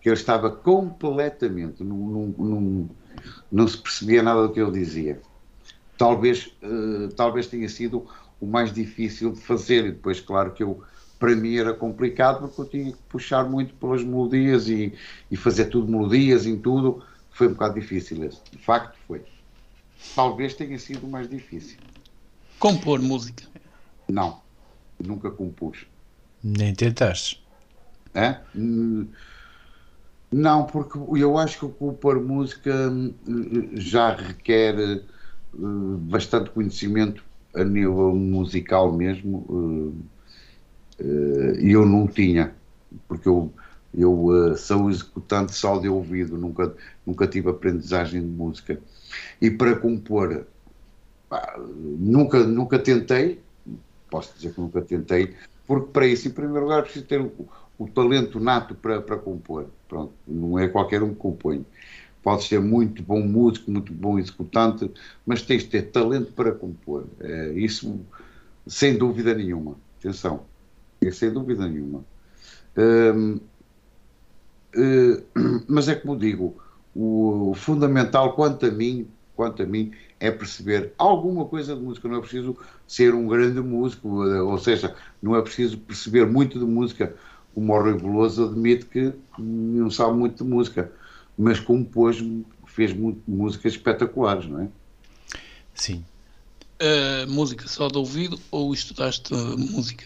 Que 0.06 0.10
ele 0.10 0.18
estava 0.18 0.52
completamente, 0.52 1.84
não, 1.84 1.98
não, 1.98 2.28
não, 2.38 2.90
não 3.52 3.68
se 3.68 3.76
percebia 3.76 4.22
nada 4.22 4.44
do 4.44 4.54
que 4.54 4.62
ele 4.62 4.70
dizia. 4.70 5.20
Talvez, 5.98 6.56
uh, 6.62 7.08
talvez 7.16 7.48
tenha 7.48 7.68
sido 7.68 8.06
o 8.40 8.46
mais 8.46 8.72
difícil 8.72 9.32
de 9.32 9.42
fazer. 9.42 9.84
E 9.84 9.92
depois, 9.94 10.22
claro 10.22 10.54
que 10.54 10.62
eu, 10.62 10.84
para 11.18 11.36
mim 11.36 11.56
era 11.56 11.74
complicado 11.74 12.48
porque 12.48 12.62
eu 12.62 12.66
tinha 12.66 12.92
que 12.92 13.02
puxar 13.10 13.46
muito 13.46 13.74
pelas 13.74 14.04
melodias 14.04 14.70
e, 14.70 14.94
e 15.32 15.36
fazer 15.36 15.66
tudo 15.72 15.92
melodias 15.92 16.46
em 16.46 16.60
tudo. 16.60 17.04
foi 17.32 17.48
um 17.48 17.54
bocado 17.54 17.74
difícil 17.74 18.24
esse. 18.26 18.40
De 18.52 18.60
facto 18.60 18.96
foi. 19.08 19.24
Talvez 20.16 20.54
tenha 20.54 20.78
sido 20.78 21.08
o 21.08 21.10
mais 21.10 21.28
difícil. 21.28 21.80
Compor 22.60 23.02
música. 23.02 23.44
Não, 24.08 24.40
nunca 25.04 25.32
compus. 25.32 25.88
Nem 26.44 26.76
tentaste. 26.76 27.44
É? 28.14 28.40
Hum, 30.36 30.42
Não, 30.42 30.66
porque 30.66 30.98
eu 31.22 31.38
acho 31.38 31.60
que 31.60 31.66
o 31.66 31.72
música 32.22 32.72
hum, 32.90 33.14
já 33.76 34.14
requer 34.16 34.76
eh, 34.80 35.06
bastante 36.00 36.50
conhecimento 36.52 37.24
a 37.56 37.64
nível 37.64 38.14
musical 38.16 38.92
mesmo 38.92 40.06
eh, 41.00 41.04
eh, 41.04 41.66
e 41.68 41.72
eu 41.72 41.86
não 41.86 42.08
tinha, 42.08 42.56
porque 43.08 43.28
eu, 43.28 43.54
eu 43.94 44.52
eh, 44.54 44.58
sou 44.58 44.90
executante 44.90 45.54
só 45.54 45.80
de 45.80 45.90
ouvido, 45.90 46.38
nunca, 46.38 46.76
nunca 47.06 47.28
tive 47.28 47.50
aprendizagem 47.50 48.22
de 48.22 48.28
música. 48.28 48.82
E 49.42 49.52
para 49.52 49.76
compor, 49.80 50.48
nunca, 51.68 52.40
nunca 52.46 52.80
tentei, 52.80 53.44
posso 54.10 54.36
dizer 54.36 54.54
que 54.54 54.62
nunca 54.62 54.82
tentei, 54.82 55.36
porque 55.68 55.92
para 55.92 56.08
isso, 56.08 56.28
em 56.28 56.32
primeiro 56.32 56.64
lugar, 56.64 56.84
preciso 56.84 57.06
ter 57.08 57.22
o, 57.78 57.88
talento 57.88 58.40
nato 58.40 58.76
para, 58.76 59.02
para 59.02 59.18
compor. 59.18 59.68
Pronto, 59.88 60.14
não 60.28 60.58
é 60.58 60.68
qualquer 60.68 61.04
um 61.04 61.10
que 61.10 61.16
compõe. 61.16 61.66
Podes 62.24 62.48
ser 62.48 62.60
muito 62.60 63.04
bom 63.04 63.20
músico, 63.20 63.70
muito 63.70 63.94
bom 63.94 64.18
executante, 64.18 64.90
mas 65.26 65.44
tens 65.44 65.64
de 65.64 65.70
ter 65.70 65.84
talento 65.92 66.32
para 66.32 66.52
compor. 66.52 67.06
É, 67.20 67.52
isso, 67.54 68.00
sem 68.66 68.98
dúvida 68.98 69.34
nenhuma. 69.34 69.76
Atenção, 70.00 70.44
é 71.02 71.12
sem 71.12 71.32
dúvida 71.32 71.68
nenhuma. 71.68 72.04
Hum, 72.78 73.40
eh, 74.76 75.24
mas 75.68 75.88
é 75.88 75.96
como 75.96 76.18
digo, 76.18 76.56
o, 76.94 77.52
o 77.52 77.54
fundamental 77.54 78.34
quanto 78.36 78.66
a 78.66 78.72
mim, 78.72 79.08
quanto 79.36 79.64
a 79.64 79.66
mim, 79.66 79.92
é 80.20 80.32
perceber 80.32 80.94
alguma 80.98 81.46
coisa 81.46 81.76
de 81.76 81.82
música. 81.82 82.08
Não 82.08 82.18
é 82.18 82.22
preciso 82.22 82.58
ser 82.88 83.14
um 83.14 83.28
grande 83.28 83.62
músico, 83.62 84.24
eh, 84.26 84.42
ou 84.42 84.58
seja, 84.58 84.96
não 85.22 85.36
é 85.36 85.42
preciso 85.42 85.78
perceber 85.80 86.26
muito 86.26 86.60
de 86.60 86.66
música. 86.66 87.16
Como 87.56 87.74
o 87.74 87.82
Rui 87.82 87.98
Veloso 87.98 88.46
admite 88.50 88.86
que 88.86 89.14
não 89.40 89.90
sabe 89.90 90.14
muito 90.14 90.44
de 90.44 90.50
música, 90.50 90.92
mas 91.38 91.60
compôs, 91.60 92.22
fez 92.68 92.94
músicas 92.94 93.72
espetaculares, 93.74 94.46
não 94.48 94.62
é? 94.62 94.68
Sim. 95.74 96.04
Uh, 96.82 97.32
música 97.32 97.66
só 97.68 97.88
de 97.88 97.98
ouvido 97.98 98.38
ou 98.52 98.74
estudaste 98.74 99.34
uh, 99.34 99.58
música? 99.58 100.06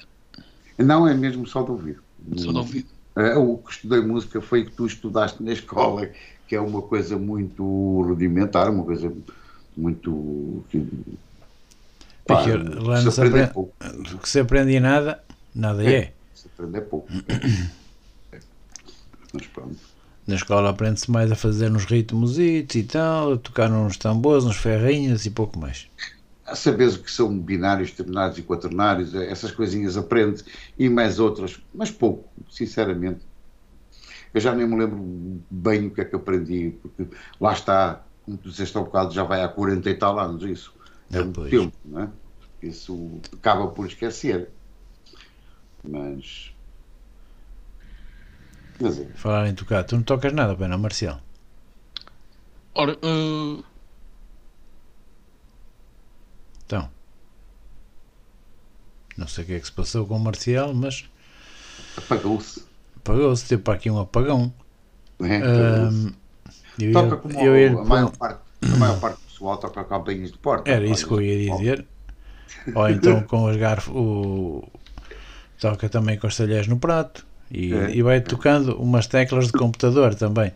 Não 0.77 1.07
é 1.07 1.13
mesmo 1.15 1.47
só 1.47 1.63
de 1.63 1.71
ouvir. 1.71 1.99
Só 2.37 2.51
de 2.51 2.57
ouvido. 2.59 2.87
Eh, 3.15 3.35
O 3.35 3.57
que 3.57 3.71
estudei 3.71 3.99
música 4.01 4.39
foi 4.39 4.65
que 4.65 4.71
tu 4.71 4.85
estudaste 4.85 5.41
na 5.41 5.51
escola, 5.51 6.09
que 6.47 6.55
é 6.55 6.61
uma 6.61 6.81
coisa 6.83 7.17
muito 7.17 7.63
rudimentar, 8.03 8.69
uma 8.69 8.83
coisa 8.83 9.11
muito. 9.75 10.63
que- 10.69 10.87
Pá, 12.25 12.43
Porque 12.43 13.01
se 13.01 13.09
aprende 13.09 13.27
aprende, 13.27 13.53
pouco. 13.53 13.73
o 14.13 14.17
que 14.19 14.29
se 14.29 14.39
aprende 14.39 14.79
nada, 14.79 15.23
nada 15.53 15.83
é. 15.83 16.13
Se 16.39 16.47
aprende 16.47 16.77
é 16.77 16.81
pouco. 16.81 17.09
Mas 19.33 19.45
pronto. 19.47 19.77
Na 20.25 20.35
escola 20.35 20.69
aprende-se 20.69 21.11
mais 21.11 21.31
a 21.31 21.35
fazer 21.35 21.71
uns 21.71 21.85
ritmos 21.85 22.39
e 22.39 22.63
tal, 22.83 23.33
a 23.33 23.37
tocar 23.37 23.71
uns 23.71 23.97
tambores, 23.97 24.45
uns 24.45 24.55
ferrinhos 24.55 25.25
e 25.25 25.31
pouco 25.31 25.59
mais. 25.59 25.87
A 26.45 26.55
saberes 26.55 26.95
o 26.95 27.03
que 27.03 27.11
são 27.11 27.37
binários, 27.37 27.91
ternários 27.91 28.37
e 28.37 28.43
quaternários, 28.43 29.13
essas 29.13 29.51
coisinhas 29.51 29.97
aprende 29.97 30.43
e 30.77 30.87
mais 30.89 31.19
outras, 31.19 31.59
mas 31.73 31.91
pouco, 31.91 32.29
sinceramente. 32.49 33.21
Eu 34.33 34.41
já 34.41 34.53
nem 34.53 34.67
me 34.67 34.77
lembro 34.77 35.43
bem 35.49 35.87
o 35.87 35.91
que 35.93 36.01
é 36.01 36.05
que 36.05 36.15
aprendi, 36.15 36.75
porque 36.81 37.07
lá 37.39 37.53
está, 37.53 38.03
como 38.23 38.37
tu 38.37 38.49
disseste 38.49 38.77
há 38.77 38.81
um 38.81 38.85
bocado, 38.85 39.13
já 39.13 39.23
vai 39.23 39.43
há 39.43 39.49
40 39.49 39.89
e 39.89 39.95
tal 39.95 40.19
anos 40.19 40.43
isso. 40.43 40.73
É 41.11 41.19
Ah, 41.19 41.21
muito 41.21 41.35
pois. 41.35 41.49
tempo, 41.49 41.75
não 41.83 42.03
é? 42.03 42.09
Isso 42.61 43.19
acaba 43.33 43.67
por 43.69 43.87
esquecer. 43.87 44.49
Mas. 45.83 46.51
Mas 48.79 48.99
é. 48.99 49.05
Falar 49.15 49.47
em 49.47 49.53
tocar, 49.55 49.83
tu 49.83 49.95
não 49.95 50.03
tocas 50.03 50.33
nada, 50.33 50.55
bem, 50.55 50.67
não, 50.67 50.77
Marcial? 50.79 51.21
Ora, 52.73 52.93
uh, 53.03 53.63
Então. 56.65 56.89
Não 59.17 59.27
sei 59.27 59.43
o 59.43 59.47
que 59.47 59.53
é 59.53 59.59
que 59.59 59.65
se 59.65 59.71
passou 59.71 60.05
com 60.05 60.15
o 60.15 60.19
Marcial, 60.19 60.73
mas 60.73 61.05
Apagou-se. 61.97 62.63
apagou-se, 62.97 63.47
teve 63.47 63.61
para 63.61 63.73
aqui 63.73 63.89
um 63.89 63.99
apagão. 63.99 64.53
é? 65.21 65.37
Ahm, 65.37 66.13
eu 66.79 66.91
Toca 66.93 67.09
ia- 67.09 67.17
como 67.17 67.39
eu 67.39 67.57
ia- 67.57 67.71
a, 67.71 67.83
maior 67.83 68.11
parte, 68.17 68.41
a 68.73 68.77
maior 68.77 68.99
parte 68.99 69.17
do 69.19 69.25
pessoal 69.25 69.57
toca 69.57 69.83
campainhas 69.83 70.31
de 70.31 70.37
porta. 70.37 70.69
Era 70.71 70.85
isso 70.85 71.07
que 71.07 71.13
eu 71.13 71.21
ia 71.21 71.51
dizer. 71.51 71.85
Ou 72.75 72.89
então 72.89 73.21
com 73.27 73.45
os 73.49 73.57
garfos, 73.57 73.93
o... 73.95 74.63
toca 75.59 75.89
também 75.89 76.17
com 76.17 76.27
os 76.27 76.35
talheres 76.37 76.67
no 76.67 76.77
prato 76.79 77.25
e, 77.51 77.73
É. 77.73 77.95
e 77.95 78.01
vai 78.01 78.21
tocando 78.21 78.75
umas 78.81 79.07
teclas 79.07 79.47
de 79.47 79.53
computador 79.53 80.15
também. 80.15 80.51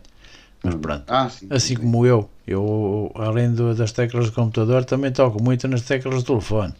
Mas 0.62 0.74
pronto. 0.76 1.04
Ah, 1.08 1.28
sim. 1.28 1.46
Assim 1.50 1.76
como 1.76 2.06
eu, 2.06 2.28
eu 2.46 3.12
além 3.14 3.52
do- 3.52 3.74
das 3.74 3.92
teclas 3.92 4.26
de 4.26 4.32
computador 4.32 4.84
também 4.84 5.12
toco 5.12 5.42
muito 5.42 5.68
nas 5.68 5.82
teclas 5.82 6.22
do 6.22 6.26
telefone, 6.26 6.72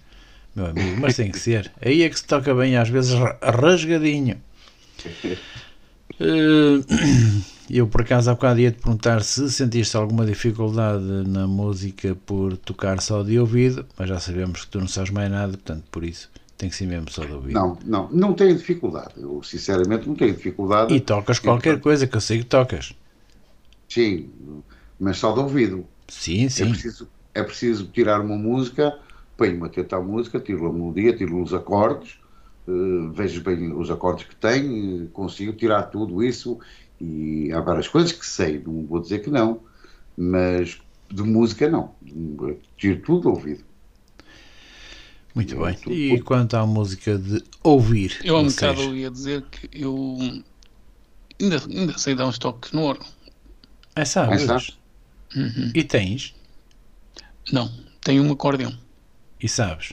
meu 0.56 0.66
amigo, 0.66 0.96
mas 1.00 1.16
tem 1.16 1.30
que 1.30 1.38
ser. 1.38 1.70
Aí 1.84 2.02
é 2.02 2.08
que 2.08 2.18
se 2.18 2.26
toca 2.26 2.54
bem, 2.54 2.76
às 2.76 2.88
vezes 2.88 3.12
ra- 3.12 3.38
rasgadinho. 3.42 4.36
Eh, 6.20 6.80
Eu 7.70 7.86
por 7.86 8.02
acaso 8.02 8.30
há 8.30 8.34
bocado 8.34 8.60
ia 8.60 8.70
te 8.70 8.78
perguntar 8.78 9.22
se 9.22 9.50
sentiste 9.50 9.96
alguma 9.96 10.26
dificuldade 10.26 11.02
na 11.26 11.46
música 11.46 12.14
por 12.26 12.56
tocar 12.58 13.00
só 13.00 13.22
de 13.22 13.38
ouvido, 13.38 13.86
mas 13.98 14.08
já 14.10 14.20
sabemos 14.20 14.64
que 14.64 14.70
tu 14.70 14.80
não 14.80 14.86
sabes 14.86 15.10
mais 15.10 15.30
nada, 15.30 15.52
portanto 15.52 15.84
por 15.90 16.04
isso 16.04 16.28
tem 16.56 16.68
que 16.68 16.76
ser 16.76 16.86
mesmo 16.86 17.10
só 17.10 17.24
de 17.24 17.32
ouvido. 17.32 17.60
Não, 17.60 17.78
não, 17.84 18.10
não 18.10 18.34
tenho 18.34 18.56
dificuldade. 18.56 19.14
Eu, 19.20 19.42
sinceramente, 19.42 20.06
não 20.08 20.14
tenho 20.14 20.34
dificuldade. 20.34 20.94
E 20.94 20.98
tocas 21.10 21.38
qualquer 21.46 21.76
coisa 21.86 22.06
que 22.06 22.16
eu 22.16 22.20
sei 22.22 22.38
que 22.38 22.44
tocas. 22.56 22.94
Sim, 23.88 24.32
mas 24.98 25.18
só 25.18 25.32
de 25.32 25.40
ouvido. 25.40 25.86
Sim, 26.08 26.48
É 26.56 26.64
sim. 26.64 26.66
preciso, 26.66 27.10
é 27.34 27.42
preciso 27.42 27.88
tirar 27.90 28.20
uma 28.20 28.36
música, 28.36 28.98
ponho-me 29.36 29.66
a 29.66 29.70
tentar 29.70 29.98
a 29.98 30.02
música, 30.02 30.40
tiro 30.40 30.66
a 30.68 30.72
melodia, 30.72 31.16
tiro 31.16 31.42
os 31.42 31.54
acordes, 31.54 32.18
eh, 32.68 32.72
vejo 33.12 33.42
bem 33.44 33.72
os 33.74 33.90
acordes 33.90 34.26
que 34.26 34.36
tenho, 34.36 35.06
eh, 35.06 35.08
consigo 35.12 35.52
tirar 35.54 35.84
tudo 35.84 36.22
isso. 36.22 36.58
E 37.00 37.52
há 37.52 37.60
várias 37.60 37.88
coisas 37.88 38.12
que 38.12 38.26
sei, 38.26 38.60
não 38.60 38.86
vou 38.86 39.00
dizer 39.00 39.20
que 39.20 39.30
não, 39.30 39.62
mas 40.16 40.80
de 41.10 41.22
música 41.22 41.68
não. 41.70 41.94
Tiro 42.76 43.02
tudo 43.02 43.22
de 43.22 43.28
ouvido. 43.28 43.64
Muito 45.34 45.56
bem. 45.56 45.76
E 45.88 46.20
quanto 46.20 46.54
à 46.56 46.64
música 46.64 47.18
de 47.18 47.42
ouvir? 47.62 48.20
eu 48.24 48.36
há 48.36 48.40
um 48.40 48.46
bocado 48.46 48.80
seja, 48.80 48.94
ia 48.94 49.10
dizer 49.10 49.42
que 49.50 49.68
eu 49.72 50.16
ainda, 51.40 51.56
ainda 51.68 51.98
sei 51.98 52.14
dar 52.14 52.26
uns 52.26 52.38
toques 52.38 52.70
no 52.72 52.82
órgão. 52.84 53.06
É 53.96 54.02
Ah, 54.02 54.04
sabes? 54.04 54.42
sabes? 54.42 54.78
Uhum. 55.34 55.72
E 55.74 55.82
tens? 55.82 56.34
Não, 57.52 57.70
tenho 58.00 58.22
um 58.22 58.32
acordeão. 58.32 58.72
E 59.40 59.48
sabes? 59.48 59.92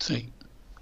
Sei. 0.00 0.28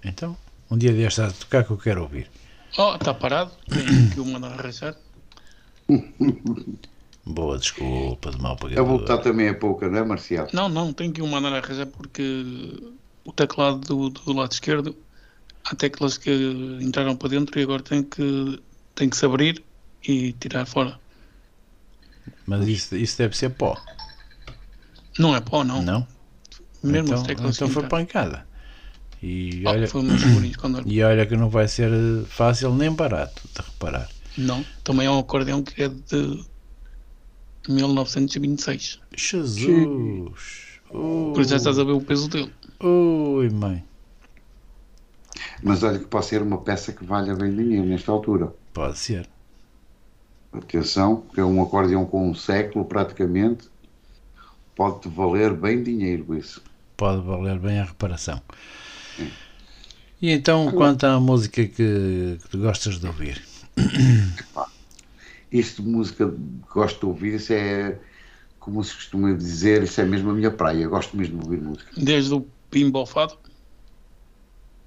Então, 0.03 0.35
um 0.69 0.77
dia 0.77 0.91
destes 0.91 1.19
a 1.19 1.31
tocar 1.31 1.63
que 1.63 1.71
eu 1.71 1.77
quero 1.77 2.01
ouvir. 2.01 2.29
Oh, 2.77 2.95
está 2.95 3.13
parado. 3.13 3.51
Tenho 3.69 4.09
que 4.11 4.19
o 4.19 4.25
mandar 4.25 4.53
arranjar. 4.53 4.95
Boa 7.23 7.57
desculpa 7.59 8.31
de 8.31 8.41
mal 8.41 8.53
A 8.53 8.55
pagador. 8.55 8.85
voltar 8.85 9.19
também 9.19 9.47
é 9.47 9.53
pouca, 9.53 9.87
não 9.87 9.99
é, 9.99 10.03
Marcial? 10.03 10.47
Não, 10.53 10.67
não, 10.67 10.91
tenho 10.91 11.13
que 11.13 11.21
o 11.21 11.27
mandar 11.27 11.53
arranjar 11.53 11.85
porque 11.85 12.33
o 13.25 13.31
teclado 13.31 13.79
do, 13.79 14.09
do 14.09 14.33
lado 14.33 14.51
esquerdo 14.51 14.95
há 15.65 15.75
teclas 15.75 16.17
que 16.17 16.31
entraram 16.81 17.15
para 17.15 17.29
dentro 17.29 17.59
e 17.59 17.63
agora 17.63 17.83
tem 17.83 18.03
que, 18.03 18.59
tem 18.95 19.09
que 19.09 19.15
se 19.17 19.25
abrir 19.25 19.63
e 20.07 20.33
tirar 20.33 20.65
fora. 20.65 20.99
Mas 22.45 22.67
isso, 22.67 22.95
isso 22.95 23.17
deve 23.17 23.35
ser 23.37 23.49
pó, 23.51 23.75
Não 25.17 25.35
é 25.35 25.41
pó, 25.41 25.63
não. 25.63 25.81
não? 25.81 26.07
Mesmo 26.83 27.07
então 27.07 27.21
as 27.21 27.23
teclas 27.27 27.55
então 27.55 27.69
foi 27.69 27.83
pancada. 27.87 28.47
E 29.21 29.61
Oh, 29.65 29.69
olha, 29.69 29.87
foi 29.87 30.01
umas 30.01 30.19
segurinhas 30.21 30.57
quando 30.57 30.77
era- 30.79 30.87
e 30.89 31.03
olha 31.03 31.25
que 31.27 31.35
não 31.37 31.49
vai 31.49 31.67
ser 31.67 31.91
fácil 32.25 32.73
nem 32.73 32.91
barato 32.91 33.41
de 33.53 33.61
reparar. 33.61 34.09
Não, 34.37 34.63
também 34.83 35.05
é 35.05 35.11
um 35.11 35.19
acordeão 35.19 35.61
que 35.61 35.83
é 35.83 35.89
de 35.89 36.43
1926. 37.67 38.99
Jesus! 39.15 40.79
Oh, 40.89 41.31
Por 41.33 41.41
isso 41.41 41.51
já 41.51 41.57
estás 41.57 41.77
a 41.79 41.83
ver 41.83 41.91
o 41.91 42.01
peso 42.01 42.27
dele. 42.27 42.51
Ui, 42.83 43.49
mãe. 43.49 43.83
Mas 45.61 45.83
olha 45.83 45.99
que 45.99 46.05
pode 46.05 46.25
ser 46.25 46.41
uma 46.41 46.57
peça 46.57 46.91
que 46.91 47.05
valha 47.05 47.35
bem 47.35 47.55
dinheiro 47.55 47.85
nesta 47.85 48.11
altura. 48.11 48.53
Pode 48.73 48.97
ser. 48.97 49.29
Atenção, 50.51 51.23
que 51.33 51.39
é 51.39 51.45
um 51.45 51.61
acordeão 51.61 52.05
com 52.05 52.29
um 52.29 52.33
século 52.33 52.85
praticamente. 52.85 53.69
Pode-te 54.75 55.07
valer 55.09 55.53
bem 55.53 55.83
dinheiro 55.83 56.35
isso. 56.35 56.61
Pode 56.97 57.21
valer 57.21 57.59
bem 57.59 57.79
a 57.79 57.83
reparação. 57.83 58.41
E 60.21 60.31
então, 60.31 60.71
quanto 60.71 61.05
à 61.05 61.19
música 61.19 61.65
que, 61.65 62.37
que 62.41 62.49
tu 62.49 62.57
gostas 62.57 62.99
de 62.99 63.07
ouvir? 63.07 63.41
Isto 65.51 65.83
de 65.83 65.89
música 65.89 66.27
que 66.29 66.73
gosto 66.73 66.99
de 66.99 67.05
ouvir, 67.05 67.33
isso 67.35 67.53
é, 67.53 67.97
como 68.59 68.83
se 68.83 68.93
costuma 68.95 69.33
dizer, 69.33 69.83
isso 69.83 69.99
é 69.99 70.05
mesmo 70.05 70.31
a 70.31 70.33
minha 70.33 70.51
praia. 70.51 70.87
Gosto 70.87 71.15
mesmo 71.15 71.39
de 71.39 71.45
ouvir 71.45 71.61
música. 71.61 71.91
Desde 71.97 72.33
o 72.33 72.45
Pimbo 72.71 73.05
Fado? 73.05 73.37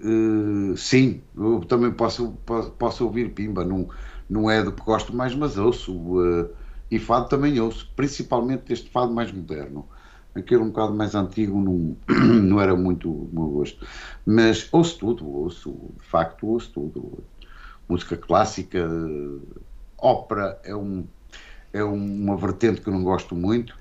Uh, 0.01 0.77
sim, 0.77 1.23
eu 1.37 1.61
também 1.61 1.93
posso, 1.93 2.33
posso, 2.45 2.71
posso, 2.73 3.05
ouvir 3.05 3.33
Pimba. 3.33 3.65
Não, 3.65 3.89
não 4.29 4.51
é 4.51 4.63
do 4.63 4.73
que 4.73 4.83
gosto 4.83 5.15
mais, 5.15 5.35
mas 5.35 5.57
ouço. 5.57 5.93
Uh, 5.95 6.49
e 6.91 6.99
fado 6.99 7.29
também 7.29 7.61
ouço, 7.61 7.91
principalmente 7.95 8.73
este 8.73 8.91
fado 8.91 9.13
mais 9.13 9.31
moderno. 9.31 9.87
Aquele 10.35 10.63
um 10.63 10.69
bocado 10.69 10.95
mais 10.95 11.15
antigo 11.15 11.61
não, 11.61 11.97
não 12.43 12.61
era 12.61 12.75
muito 12.75 13.11
o 13.11 13.31
meu 13.33 13.49
gosto. 13.49 13.87
Mas 14.27 14.69
ouço 14.73 14.99
tudo, 14.99 15.29
ouço, 15.29 15.71
de 16.01 16.07
facto, 16.07 16.47
ouço 16.47 16.73
tudo. 16.73 17.23
Música 17.89 18.17
clássica, 18.17 18.81
ópera 19.99 20.59
é, 20.65 20.75
um, 20.75 21.07
é 21.73 21.85
uma 21.85 22.37
vertente 22.37 22.81
que 22.81 22.91
não 22.91 23.03
gosto 23.03 23.37
muito, 23.37 23.77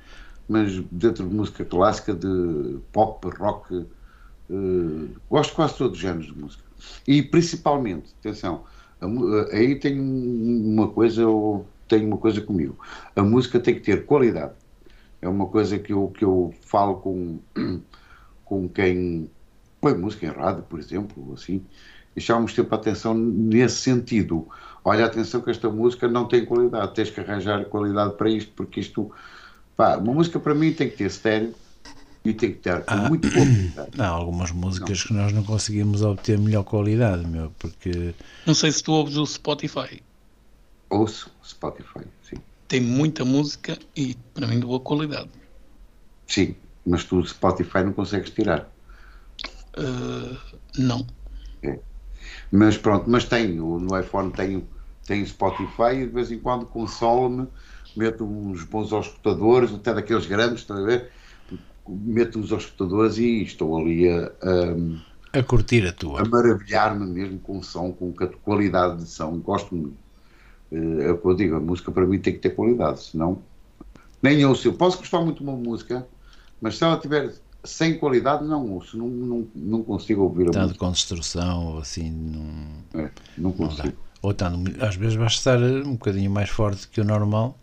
mas 0.48 0.80
dentro 0.92 1.28
de 1.28 1.36
música 1.36 1.66
clássica, 1.66 2.14
de 2.14 2.78
pop, 2.92 3.28
rock, 3.38 3.76
uh, 3.76 5.10
gosto 5.30 5.56
quase 5.56 5.78
todos 5.78 5.98
os 5.98 6.02
géneros 6.02 6.28
de 6.28 6.38
música. 6.38 6.64
E 7.08 7.22
principalmente, 7.22 8.14
atenção, 8.20 8.64
a, 9.02 9.56
aí 9.56 9.76
tem 9.76 10.00
uma 10.00 10.88
coisa, 10.90 11.22
eu 11.22 11.66
tenho 11.88 12.08
uma 12.08 12.18
coisa 12.18 12.42
comigo. 12.42 12.78
A 13.16 13.24
música 13.24 13.60
tem 13.60 13.76
que 13.76 13.82
ter 13.82 14.06
qualidade. 14.06 14.54
É 15.22 15.28
uma 15.28 15.48
coisa 15.48 15.80
que 15.80 15.94
eu, 15.94 16.08
que 16.18 16.26
eu 16.26 16.54
falo 16.62 16.96
com, 16.96 17.40
com 18.44 18.68
quem 18.68 19.30
põe 19.80 19.94
música 19.96 20.26
em 20.26 20.30
rádio, 20.30 20.64
por 20.64 20.80
exemplo, 20.80 21.34
assim, 21.34 21.62
e 22.16 22.22
chamamos 22.22 22.54
sempre 22.54 22.74
a 22.76 22.78
atenção 22.78 23.14
nesse 23.14 23.78
sentido. 23.78 24.48
Olha, 24.84 25.06
atenção 25.06 25.42
que 25.42 25.50
esta 25.50 25.70
música 25.70 26.08
não 26.08 26.28
tem 26.28 26.46
qualidade, 26.46 26.94
tens 26.94 27.10
que 27.10 27.20
arranjar 27.20 27.66
qualidade 27.66 28.16
para 28.16 28.30
isto, 28.30 28.52
porque 28.56 28.80
isto, 28.80 29.12
pá, 29.76 29.98
uma 29.98 30.14
música 30.14 30.40
para 30.40 30.54
mim 30.54 30.74
tem 30.74 30.90
que 30.90 30.98
ter 30.98 31.06
estéreo 31.06 31.54
e 32.26 32.34
tem 32.34 32.54
que 32.54 32.60
ter 32.60 32.84
ah, 32.88 33.10
muito 33.10 33.30
boa 33.30 33.46
qualidade. 33.46 34.02
Há 34.02 34.08
algumas 34.08 34.52
músicas 34.52 35.00
não. 35.00 35.08
que 35.08 35.14
nós 35.14 35.34
não 35.34 35.44
conseguimos 35.44 36.02
obter 36.02 36.38
melhor 36.38 36.64
qualidade, 36.64 37.26
meu, 37.28 37.52
porque... 37.60 38.14
Não 38.46 38.54
sei 38.54 38.72
se 38.72 38.82
tu 38.82 38.94
ouves 38.94 39.18
o 39.18 39.26
Spotify. 39.26 40.02
Ouço 40.90 41.30
Spotify, 41.44 42.06
sim. 42.30 42.38
Tem 42.68 42.80
muita 42.80 43.26
música 43.26 43.78
e, 43.96 44.16
para 44.34 44.48
mim, 44.48 44.60
de 44.60 44.66
boa 44.66 44.80
qualidade. 44.80 45.30
Sim, 46.28 46.56
mas 46.86 47.04
tu 47.04 47.26
Spotify 47.26 47.84
não 47.84 47.94
consegues 47.94 48.30
tirar. 48.30 48.72
Uh, 49.78 50.38
não. 50.78 51.06
É. 51.62 51.80
Mas 52.52 52.78
pronto, 52.78 53.10
mas 53.10 53.26
tenho, 53.26 53.80
no 53.80 54.00
iPhone 54.00 54.32
tenho, 54.32 54.68
tenho 55.06 55.26
Spotify 55.26 55.96
e 55.96 56.06
de 56.06 56.14
vez 56.14 56.32
em 56.32 56.40
quando 56.40 56.66
consolo-me, 56.66 57.48
meto 57.96 58.24
uns 58.24 58.64
bons 58.64 58.92
escutadores, 58.92 59.74
até 59.74 59.94
daqueles 59.94 60.26
grandes, 60.26 60.60
está 60.62 60.76
a 60.78 60.82
ver? 60.82 61.12
Meto 61.88 62.40
uns 62.40 62.52
escutadores 62.52 63.18
e 63.18 63.44
estou 63.44 63.78
ali 63.78 64.10
a, 64.10 64.32
a, 64.42 65.40
a 65.40 65.44
curtir 65.44 65.86
a 65.88 65.92
tua. 65.92 66.22
A 66.22 66.26
maravilhar-me 66.26 67.06
mesmo 67.06 67.40
com 67.40 67.58
o 67.58 67.64
som, 67.64 67.92
com 67.92 68.14
a 68.20 68.28
qualidade 68.28 68.98
de 69.04 69.10
som, 69.10 69.38
gosto 69.40 69.76
muito. 69.76 69.98
Eh, 70.72 71.06
é 71.08 71.12
o 71.12 71.18
que 71.18 71.26
eu 71.26 71.36
digo, 71.36 71.56
a 71.56 71.60
música 71.60 71.92
para 71.92 72.06
mim 72.06 72.20
tem 72.20 72.34
que 72.34 72.40
ter 72.40 72.52
qualidade, 72.52 73.04
senão 73.04 73.42
nem 74.22 74.40
eu 74.40 74.56
Eu 74.64 74.74
posso 74.74 74.98
gostar 75.00 75.20
muito 75.22 75.44
de 75.44 75.44
uma 75.44 75.58
música, 75.58 76.08
mas 76.62 76.78
se 76.78 76.84
ela 76.84 76.98
tiver 76.98 77.34
sem 77.64 77.98
qualidade, 77.98 78.46
não 78.46 78.70
ouço, 78.72 78.98
não, 78.98 79.08
não, 79.08 79.48
não 79.54 79.84
consigo 79.84 80.22
ouvir 80.22 80.44
a 80.44 80.46
Está 80.48 80.62
música. 80.62 80.74
de 80.74 80.80
construção 80.80 81.66
ou 81.66 81.80
assim, 81.80 82.10
não, 82.12 83.02
é, 83.02 83.10
não 83.38 83.52
consigo. 83.52 83.88
Não 83.88 83.94
ou 84.22 84.32
está, 84.32 84.50
às 84.80 84.96
vezes 84.96 85.18
basta 85.18 85.38
estar 85.38 85.60
um 85.86 85.94
bocadinho 85.94 86.32
mais 86.32 86.50
forte 86.50 86.88
que 86.88 87.02
o 87.02 87.04
normal 87.04 87.58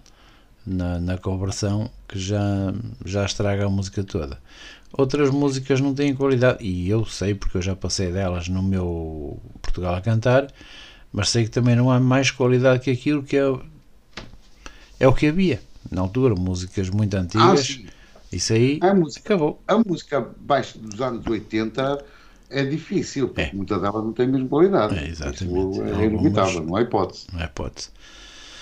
na, 0.71 0.99
na 0.99 1.19
conversão 1.19 1.91
que 2.09 2.19
já, 2.19 2.73
já 3.05 3.25
estraga 3.25 3.67
a 3.67 3.71
música 3.71 4.03
toda. 4.05 4.39
Outras 4.93 5.31
músicas 5.31 5.81
não 5.81 5.95
têm 5.95 6.15
qualidade, 6.15 6.65
e 6.65 6.89
eu 6.89 7.05
sei 7.05 7.35
porque 7.35 7.59
eu 7.59 7.63
já 7.63 7.77
passei 7.77 8.11
delas 8.11 8.49
no 8.49 8.63
meu 8.63 9.41
Portugal 9.63 9.95
a 9.95 10.01
cantar 10.01 10.49
mas 11.13 11.31
sei 11.31 11.45
que 11.45 11.51
também 11.51 11.75
não 11.75 11.91
há 11.91 11.99
mais 11.99 12.31
qualidade 12.31 12.81
que 12.81 12.91
aquilo 12.91 13.23
que 13.23 13.37
é, 13.37 13.53
é 15.01 15.09
o 15.09 15.13
que 15.13 15.27
havia 15.27 15.61
na 15.91 16.03
altura, 16.03 16.35
músicas 16.35 16.89
muito 16.89 17.15
antigas. 17.15 17.81
Ah, 17.85 17.91
isso 18.33 18.53
aí 18.53 18.79
a 18.81 18.95
música, 18.95 19.35
acabou. 19.35 19.61
A 19.67 19.79
música 19.79 20.19
abaixo 20.19 20.79
dos 20.79 21.01
anos 21.01 21.27
80 21.27 22.05
é 22.49 22.65
difícil, 22.65 23.29
porque 23.29 23.41
é. 23.41 23.51
muita 23.53 23.79
dela 23.79 24.01
não 24.03 24.13
tem 24.13 24.29
mesmo 24.29 24.49
qualidade. 24.49 24.97
É, 24.97 25.09
exatamente. 25.09 25.73
Isso 25.73 25.83
é 25.83 26.05
inevitável, 26.05 26.63
não 26.63 26.77
há 26.77 26.83
hipótese. 26.83 27.27
Não 27.33 27.41
há 27.41 27.45
hipótese. 27.45 27.91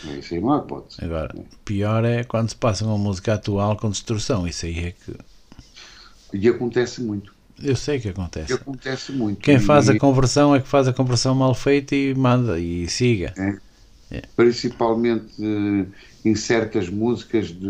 Isso 0.04 0.34
aí 0.34 0.40
não 0.40 0.52
há 0.52 0.58
hipótese. 0.58 1.04
Agora, 1.04 1.34
é. 1.36 1.42
pior 1.64 2.04
é 2.04 2.24
quando 2.24 2.50
se 2.50 2.56
passa 2.56 2.84
uma 2.84 2.98
música 2.98 3.34
atual 3.34 3.76
com 3.76 3.90
destrução. 3.90 4.46
Isso 4.46 4.66
aí 4.66 4.78
é 4.86 4.92
que. 4.92 5.16
E 6.32 6.48
acontece 6.48 7.02
muito. 7.02 7.34
Eu 7.62 7.74
sei 7.74 7.98
que 7.98 8.08
acontece. 8.08 8.52
acontece 8.52 9.12
muito. 9.12 9.40
Quem 9.40 9.58
faz 9.58 9.88
a 9.88 9.98
conversão 9.98 10.54
é 10.54 10.60
que 10.60 10.68
faz 10.68 10.86
a 10.86 10.92
conversão 10.92 11.34
mal 11.34 11.54
feita 11.54 11.94
e 11.94 12.14
manda 12.14 12.58
e 12.58 12.88
siga. 12.88 13.34
É. 13.36 13.58
É. 14.10 14.22
Principalmente 14.36 15.34
eh, 15.38 15.86
em 16.24 16.34
certas 16.34 16.88
músicas 16.88 17.48
de, 17.48 17.68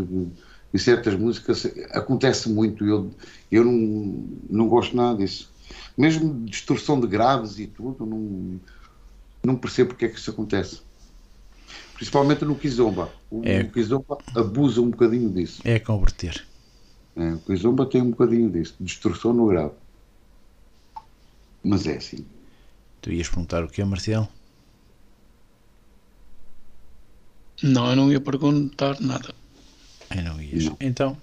em 0.73 0.79
certas 0.79 1.15
músicas 1.15 1.67
acontece 1.91 2.49
muito. 2.49 2.85
Eu, 2.85 3.11
eu 3.51 3.65
não, 3.65 4.25
não 4.49 4.69
gosto 4.69 4.97
nada 4.97 5.19
disso. 5.19 5.51
Mesmo 5.97 6.45
distorção 6.45 7.01
de 7.01 7.07
graves 7.07 7.59
e 7.59 7.67
tudo, 7.67 8.07
não, 8.07 8.61
não 9.43 9.57
percebo 9.57 9.91
porque 9.91 10.05
é 10.05 10.09
que 10.09 10.19
isso 10.19 10.31
acontece. 10.31 10.81
Principalmente 11.99 12.45
no 12.45 12.55
Kizomba. 12.55 13.13
O, 13.29 13.43
é. 13.45 13.63
o 13.63 13.73
Kizomba 13.73 14.19
abusa 14.37 14.81
um 14.81 14.89
bocadinho 14.89 15.31
disso. 15.31 15.61
É 15.65 15.81
converter. 15.81 16.47
É, 17.17 17.33
o 17.33 17.39
Kizomba 17.39 17.85
tem 17.87 18.01
um 18.01 18.11
bocadinho 18.11 18.49
disso, 18.49 18.77
distorção 18.79 19.33
no 19.33 19.49
grave. 19.49 19.73
Mas 21.61 21.89
é 21.89 21.97
assim. 21.97 22.25
Tu 23.03 23.11
ias 23.11 23.29
perguntar 23.29 23.65
o 23.65 23.69
que 23.69 23.83
é, 23.83 23.85
Marcial? 23.85 24.29
Não, 27.61 27.91
eu 27.91 27.97
não 27.97 28.13
ia 28.13 28.21
perguntar 28.21 29.01
nada. 29.01 29.35
Eu 30.15 30.23
não 30.23 30.41
ias. 30.41 30.67
Não. 30.67 30.77
Então, 30.81 31.19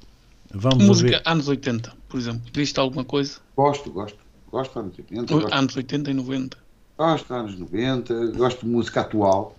vamos 0.54 0.84
Música 0.84 1.22
anos 1.26 1.48
80, 1.48 1.94
por 2.10 2.20
exemplo. 2.20 2.42
Viste 2.54 2.78
alguma 2.82 3.06
coisa? 3.06 3.40
Gosto, 3.56 3.90
gosto. 3.90 4.20
Gosto 4.52 4.74
de 4.74 4.80
anos 4.80 5.00
80. 5.00 5.34
Gosto. 5.34 5.54
Anos 5.54 5.78
80 5.78 6.12
e 6.12 6.14
90. 6.14 6.58
Gosto 6.98 7.28
de 7.28 7.34
anos 7.34 7.60
90. 7.60 8.26
Gosto 8.32 8.66
de 8.66 8.68
música 8.68 9.00
atual. 9.00 9.56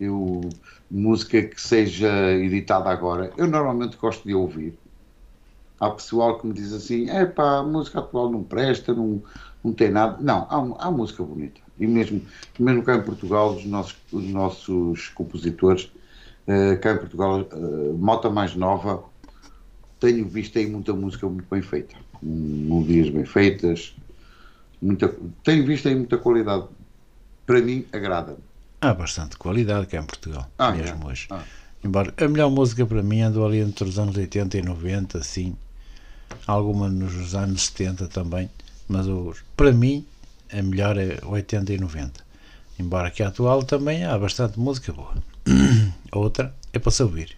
Eu, 0.00 0.40
música 0.90 1.42
que 1.42 1.60
seja 1.60 2.32
editada 2.32 2.90
agora. 2.90 3.32
Eu 3.36 3.46
normalmente 3.46 3.96
gosto 3.96 4.26
de 4.26 4.34
ouvir 4.34 4.76
há 5.84 5.90
pessoal 5.90 6.38
que 6.38 6.46
me 6.46 6.54
diz 6.54 6.72
assim: 6.72 7.08
é 7.10 7.24
pá, 7.26 7.58
a 7.58 7.62
música 7.62 7.98
atual 7.98 8.30
não 8.30 8.42
presta, 8.42 8.94
não, 8.94 9.22
não 9.62 9.72
tem 9.72 9.90
nada. 9.90 10.18
Não, 10.20 10.46
há, 10.48 10.86
há 10.86 10.90
música 10.90 11.22
bonita. 11.22 11.60
E 11.78 11.86
mesmo, 11.86 12.20
mesmo 12.58 12.82
cá 12.82 12.96
em 12.96 13.02
Portugal, 13.02 13.54
os 13.54 13.64
nossos, 13.64 13.96
os 14.12 14.24
nossos 14.24 15.08
compositores, 15.08 15.90
uh, 16.46 16.78
cá 16.80 16.92
em 16.92 16.98
Portugal, 16.98 17.40
uh, 17.52 17.94
Mota 17.98 18.30
Mais 18.30 18.54
Nova, 18.54 19.04
tenho 19.98 20.26
visto 20.26 20.58
aí 20.58 20.66
muita 20.66 20.92
música 20.92 21.28
muito 21.28 21.46
bem 21.50 21.62
feita. 21.62 21.96
Melodias 22.22 23.10
bem 23.10 23.24
feitas. 23.24 23.94
Muita, 24.80 25.14
tenho 25.42 25.66
visto 25.66 25.88
aí 25.88 25.94
muita 25.94 26.16
qualidade. 26.16 26.66
Para 27.46 27.60
mim, 27.60 27.84
agrada-me. 27.92 28.38
Há 28.84 28.92
bastante 28.92 29.38
qualidade 29.38 29.86
cá 29.86 29.98
em 29.98 30.04
Portugal, 30.04 30.46
ah, 30.58 30.70
mesmo 30.70 31.04
é. 31.04 31.06
hoje. 31.06 31.26
Ah. 31.30 31.42
Embora 31.82 32.12
a 32.18 32.28
melhor 32.28 32.50
música 32.50 32.84
para 32.84 33.02
mim 33.02 33.22
andou 33.22 33.46
ali 33.46 33.60
entre 33.60 33.88
os 33.88 33.98
anos 33.98 34.14
80 34.14 34.58
e 34.58 34.62
90, 34.62 35.16
assim, 35.16 35.56
alguma 36.46 36.90
nos 36.90 37.34
anos 37.34 37.62
70 37.68 38.08
também, 38.08 38.50
mas 38.86 39.06
para 39.56 39.72
mim 39.72 40.06
a 40.52 40.62
melhor 40.62 40.98
é 40.98 41.18
80 41.24 41.72
e 41.72 41.78
90. 41.78 42.22
Embora 42.78 43.10
que 43.10 43.22
a 43.22 43.28
atual 43.28 43.62
também 43.62 44.04
há 44.04 44.18
bastante 44.18 44.60
música 44.60 44.92
boa. 44.92 45.14
Outra 46.12 46.54
é 46.70 46.78
para 46.78 46.90
se 46.90 47.02
ouvir. 47.02 47.34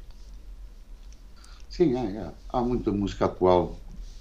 Sim, 1.71 1.95
há, 1.95 2.33
há 2.49 2.61
muita 2.61 2.91
música 2.91 3.27
atual 3.27 3.79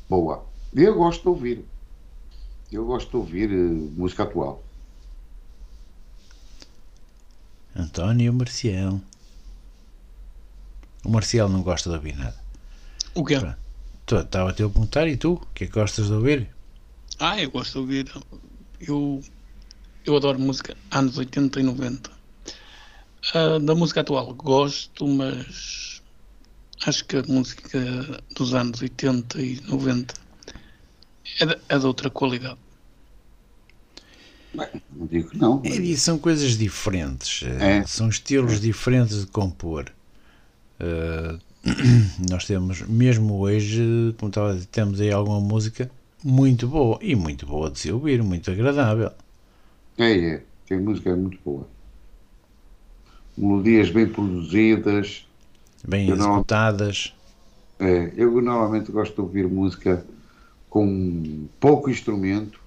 boa. 0.08 0.46
Eu 0.76 0.94
gosto 0.94 1.24
de 1.24 1.30
ouvir. 1.30 1.66
Eu 2.72 2.86
gosto 2.86 3.10
de 3.10 3.18
ouvir 3.18 3.50
uh, 3.50 3.92
música 3.98 4.22
atual. 4.22 4.62
António 7.76 8.34
Marcial. 8.34 9.02
O 11.04 11.10
Marcial 11.10 11.50
não 11.50 11.62
gosta 11.62 11.90
de 11.90 11.96
ouvir 11.96 12.16
nada. 12.16 12.36
O 13.14 13.24
quê? 13.24 13.36
Estava 14.12 14.50
a 14.50 14.54
te 14.54 14.58
perguntar 14.58 15.08
e 15.08 15.18
tu? 15.18 15.34
O 15.34 15.48
que 15.54 15.66
é 15.66 15.68
que 15.68 15.74
gostas 15.74 16.08
de 16.08 16.14
ouvir? 16.14 16.50
Ah, 17.20 17.42
eu 17.42 17.52
gosto 17.52 17.74
de 17.74 17.78
ouvir. 17.80 18.12
Eu, 18.80 19.22
eu 20.06 20.16
adoro 20.16 20.40
música 20.40 20.76
anos 20.92 21.18
80 21.18 21.60
e 21.60 21.64
90. 21.64 22.10
Uh, 22.10 22.14
ah, 23.34 23.60
da 23.60 23.76
música 23.76 24.02
atual 24.02 24.34
gosto, 24.34 25.08
mas 25.08 26.02
acho 26.86 27.06
que 27.06 27.18
a 27.18 27.24
música 27.24 27.80
dos 28.36 28.54
anos 28.54 28.82
80 28.82 29.42
e 29.42 29.62
90 29.62 30.14
é 31.40 31.46
de, 31.46 31.58
é 31.70 31.80
de 31.80 31.86
outra 31.86 32.10
qualidade. 32.10 32.60
Bem, 34.56 34.82
não 34.96 35.08
digo 35.08 35.30
que 35.30 35.38
não. 35.38 35.62
Mas... 35.64 35.78
É, 35.78 35.96
são 35.96 36.18
coisas 36.18 36.58
diferentes. 36.58 37.44
É. 37.60 37.84
São 37.86 38.10
estilos 38.10 38.54
é. 38.54 38.60
diferentes 38.60 39.22
de 39.22 39.28
compor. 39.28 39.92
Uh, 40.80 41.40
nós 42.30 42.46
temos, 42.46 42.82
mesmo 42.84 43.40
hoje, 43.40 44.16
como 44.18 44.30
estava 44.30 44.52
a 44.52 44.54
dizer, 44.54 44.68
temos 44.68 45.02
aí 45.02 45.12
alguma 45.12 45.40
música 45.40 45.90
muito 46.24 46.68
boa 46.68 46.98
e 47.02 47.16
muito 47.16 47.46
boa 47.46 47.70
de 47.70 47.80
se 47.80 47.92
ouvir, 47.92 48.22
muito 48.24 48.50
agradável. 48.50 49.12
É, 49.98 50.12
é. 50.12 50.44
Tem 50.68 50.80
música 50.80 51.16
muito 51.16 51.38
boa. 51.46 51.68
Melodias 53.38 53.90
bem 53.92 54.08
produzidas. 54.08 55.28
Bem 55.88 56.10
Eu 56.10 56.16
não- 56.16 56.32
executadas. 56.34 57.14
É, 57.80 58.14
eu 58.16 58.42
normalmente 58.42 58.92
gosto 58.92 59.14
de 59.14 59.22
ouvir 59.22 59.48
música 59.48 60.06
com 60.70 61.48
pouco 61.60 61.90
instrumento, 61.90 62.60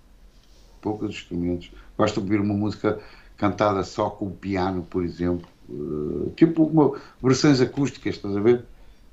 poucos 0.80 1.10
instrumentos. 1.10 1.70
Gosto 1.96 2.14
de 2.14 2.20
ouvir 2.20 2.40
uma 2.40 2.54
música 2.54 2.98
cantada 3.36 3.82
só 3.84 4.10
com 4.10 4.26
o 4.26 4.30
piano, 4.32 4.82
por 4.88 5.04
exemplo, 5.04 5.46
Eh, 5.70 6.30
tipo 6.34 6.62
uma, 6.64 6.98
versões 7.22 7.60
acústicas, 7.60 8.14
estás 8.16 8.34
a 8.34 8.40
ver? 8.40 8.64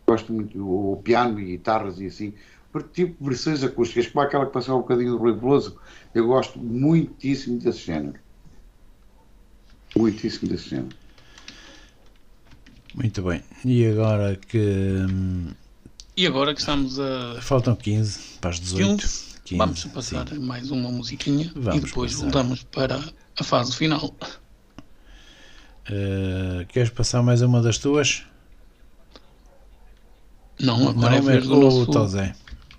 Gosto 0.08 0.32
muito, 0.32 0.66
ou 0.66 0.96
piano 0.96 1.38
e 1.40 1.46
guitarras 1.48 2.00
e 2.00 2.06
assim, 2.06 2.34
Por- 2.72 2.84
tipo 2.84 3.24
versões 3.26 3.62
acústicas, 3.64 4.08
como 4.08 4.24
aquela 4.26 4.46
que 4.46 4.54
passou 4.54 4.78
um 4.78 4.82
bocadinho 4.82 5.12
do 5.12 5.18
Rui 5.18 5.34
Veloso. 5.34 5.76
Eu 6.14 6.28
gosto 6.28 6.58
muitíssimo 6.58 7.60
desse 7.60 7.80
género. 7.80 8.18
Muitíssimo 9.98 10.50
desse 10.50 10.70
género. 10.70 10.90
Muito 12.94 13.22
bem. 13.22 13.44
E 13.64 13.86
agora 13.88 14.36
que 14.48 14.58
hum, 15.10 15.48
E 16.16 16.26
agora 16.26 16.54
que 16.54 16.60
estamos 16.62 16.98
a 17.00 17.40
faltam 17.42 17.76
15 17.76 18.38
para 18.40 18.52
as 18.52 18.60
18. 18.60 19.02
15, 19.02 19.25
15, 19.46 19.58
vamos 19.58 19.86
passar 19.86 20.28
sim. 20.28 20.40
mais 20.40 20.72
uma 20.72 20.90
musiquinha 20.92 21.52
Vamos 21.56 21.78
e 21.84 21.86
depois 21.86 22.12
passar. 22.14 22.24
voltamos 22.24 22.64
para 22.64 23.00
a 23.40 23.44
fase 23.44 23.76
final. 23.76 24.14
Eh, 25.88 26.66
queres 26.70 26.90
passar 26.90 27.22
mais 27.22 27.42
uma 27.42 27.62
das 27.62 27.78
tuas? 27.78 28.26
Não, 30.60 30.90
agora 30.90 31.18
é 31.18 31.22
Não, 31.22 31.30
a 31.30 31.34
é 31.34 31.42
do 31.42 31.58
o 31.58 31.62
nosso, 31.62 31.86
Tozé. 31.92 32.36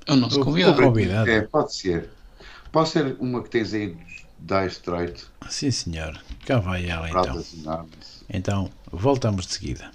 é 0.06 0.12
o 0.12 0.16
nosso 0.16 0.40
O- 0.40 0.44
convidado. 0.44 0.80
o 0.82 0.84
convidado. 0.86 1.30
É, 1.30 1.42
pode 1.42 1.74
ser. 1.74 2.10
Pode 2.72 2.88
ser 2.88 3.16
uma 3.20 3.42
que 3.42 3.50
tens 3.50 3.72
aí 3.72 3.94
dos 3.94 4.26
Dire 4.38 4.66
Straits, 4.66 5.30
Sim, 5.48 5.70
senhor. 5.70 6.20
Cá 6.44 6.58
vai 6.58 6.86
ela 6.86 7.08
então. 7.08 7.44
Então, 8.28 8.70
voltamos 8.90 9.46
de 9.46 9.52
seguida. 9.54 9.90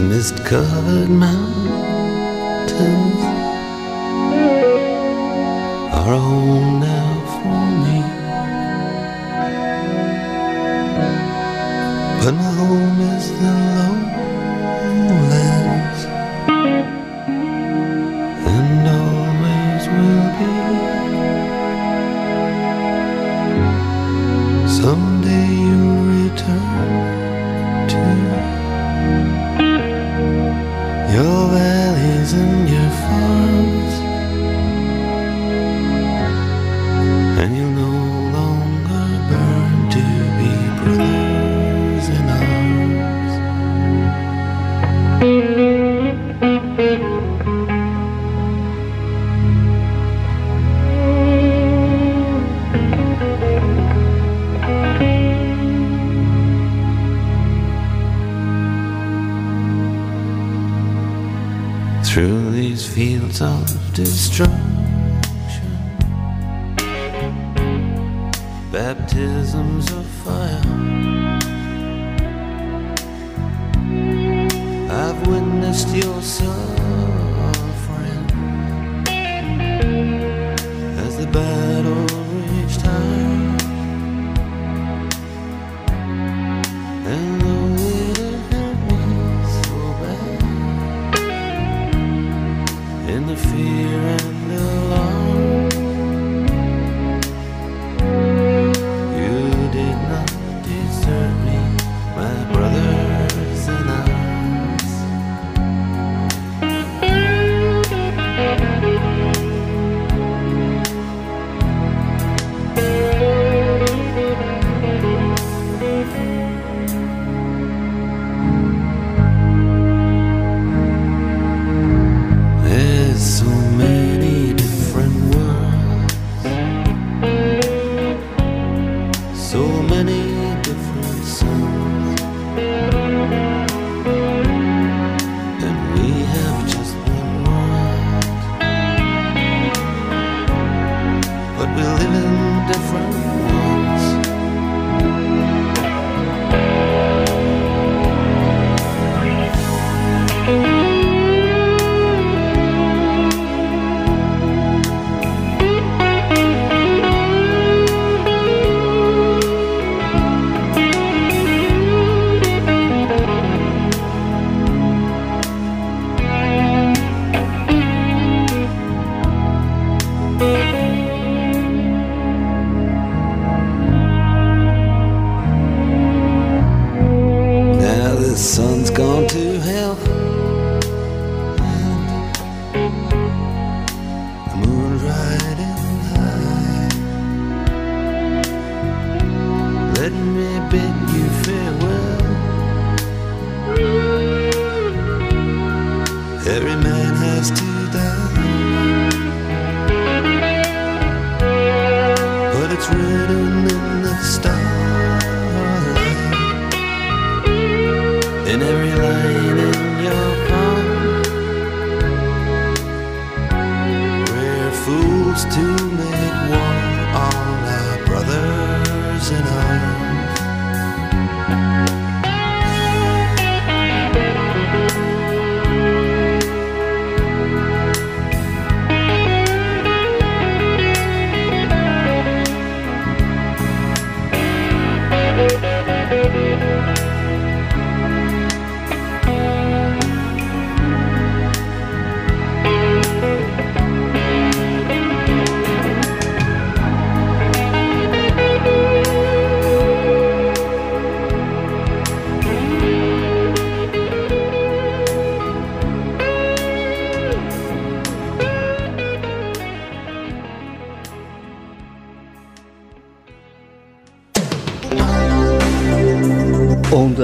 These 0.00 0.08
mist 0.08 0.44
covered 0.46 1.10
mountains 1.10 2.70
are 5.92 6.16
home 6.16 6.80
now 6.80 7.12
for 7.36 7.62
me. 7.84 8.00
But 12.24 12.32
my 12.32 12.52
home 12.60 13.00
is 13.14 13.26
the 13.40 13.52
lowlands 13.76 14.19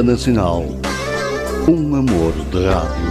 Nacional. 0.02 0.64
Um 1.68 1.94
amor 1.94 2.32
de 2.50 2.66
rádio. 2.66 3.06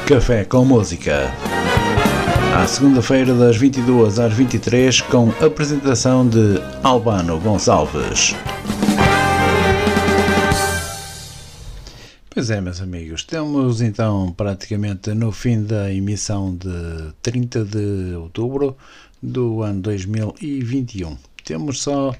Café 0.07 0.45
com 0.45 0.64
Música. 0.64 1.32
À 2.55 2.64
segunda-feira, 2.68 3.34
das 3.34 3.57
22 3.57 4.20
às 4.20 4.32
23, 4.32 5.01
com 5.01 5.30
apresentação 5.45 6.28
de 6.28 6.62
Albano 6.84 7.41
Gonçalves. 7.41 8.37
Pois 12.37 12.51
é, 12.51 12.61
meus 12.61 12.82
amigos, 12.82 13.22
estamos 13.22 13.80
então 13.80 14.30
praticamente 14.30 15.14
no 15.14 15.32
fim 15.32 15.62
da 15.62 15.91
emissão 15.91 16.55
de 16.55 17.11
30 17.22 17.64
de 17.64 18.14
outubro 18.14 18.76
do 19.22 19.62
ano 19.62 19.80
2021. 19.80 21.16
Temos 21.43 21.80
só 21.80 22.14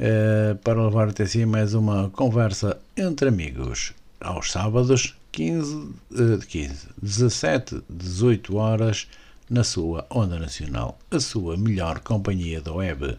uh, 0.00 0.56
para 0.56 0.82
levar 0.82 1.08
até 1.08 1.26
si 1.26 1.44
mais 1.44 1.74
uma 1.74 2.10
conversa 2.10 2.80
entre 2.96 3.28
amigos. 3.28 3.92
Aos 4.20 4.50
sábados, 4.50 5.16
15, 5.32 5.74
uh, 5.74 6.38
15 6.46 6.88
17, 7.00 7.82
18 7.88 8.56
horas, 8.56 9.06
na 9.48 9.64
sua 9.64 10.06
Onda 10.08 10.38
Nacional, 10.38 10.96
a 11.10 11.18
sua 11.18 11.56
melhor 11.56 11.98
companhia 11.98 12.60
da 12.60 12.72
web. 12.72 13.18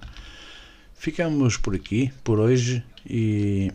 Ficamos 0.95 1.57
por 1.57 1.75
aqui, 1.75 2.11
por 2.23 2.39
hoje, 2.39 2.81
e 3.05 3.71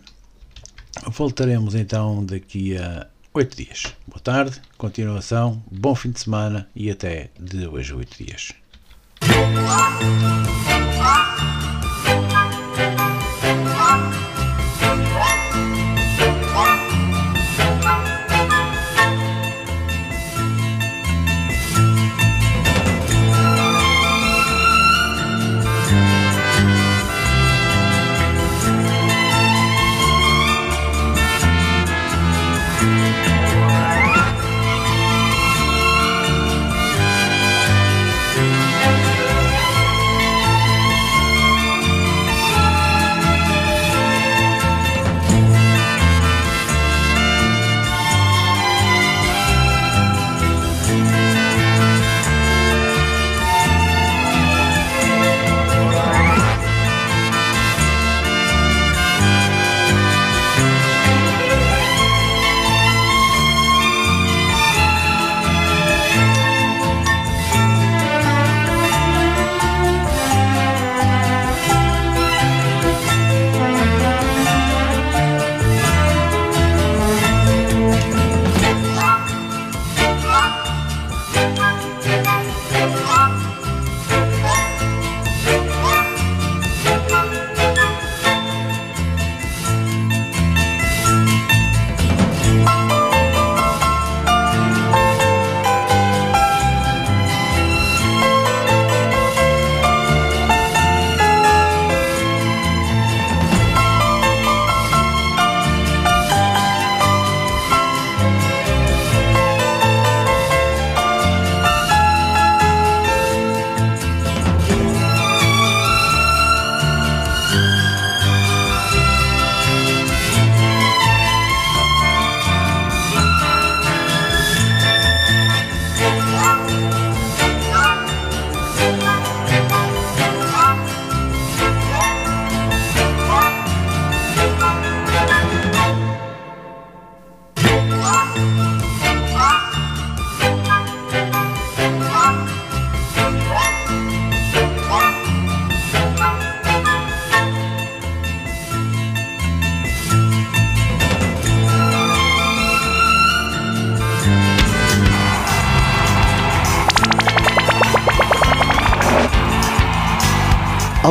voltaremos 1.07 1.75
então 1.75 2.25
daqui 2.25 2.79
a 2.79 3.07
oito 3.35 3.57
dias. 3.57 3.95
Boa 4.07 4.21
tarde, 4.21 4.59
continuação, 4.79 5.63
bom 5.71 5.95
fim 5.95 6.11
de 6.11 6.21
semana 6.21 6.67
e 6.75 6.91
até 6.91 7.29
de 7.39 7.67
hoje 7.67 7.93
oito 7.93 8.17
dias. 8.25 8.55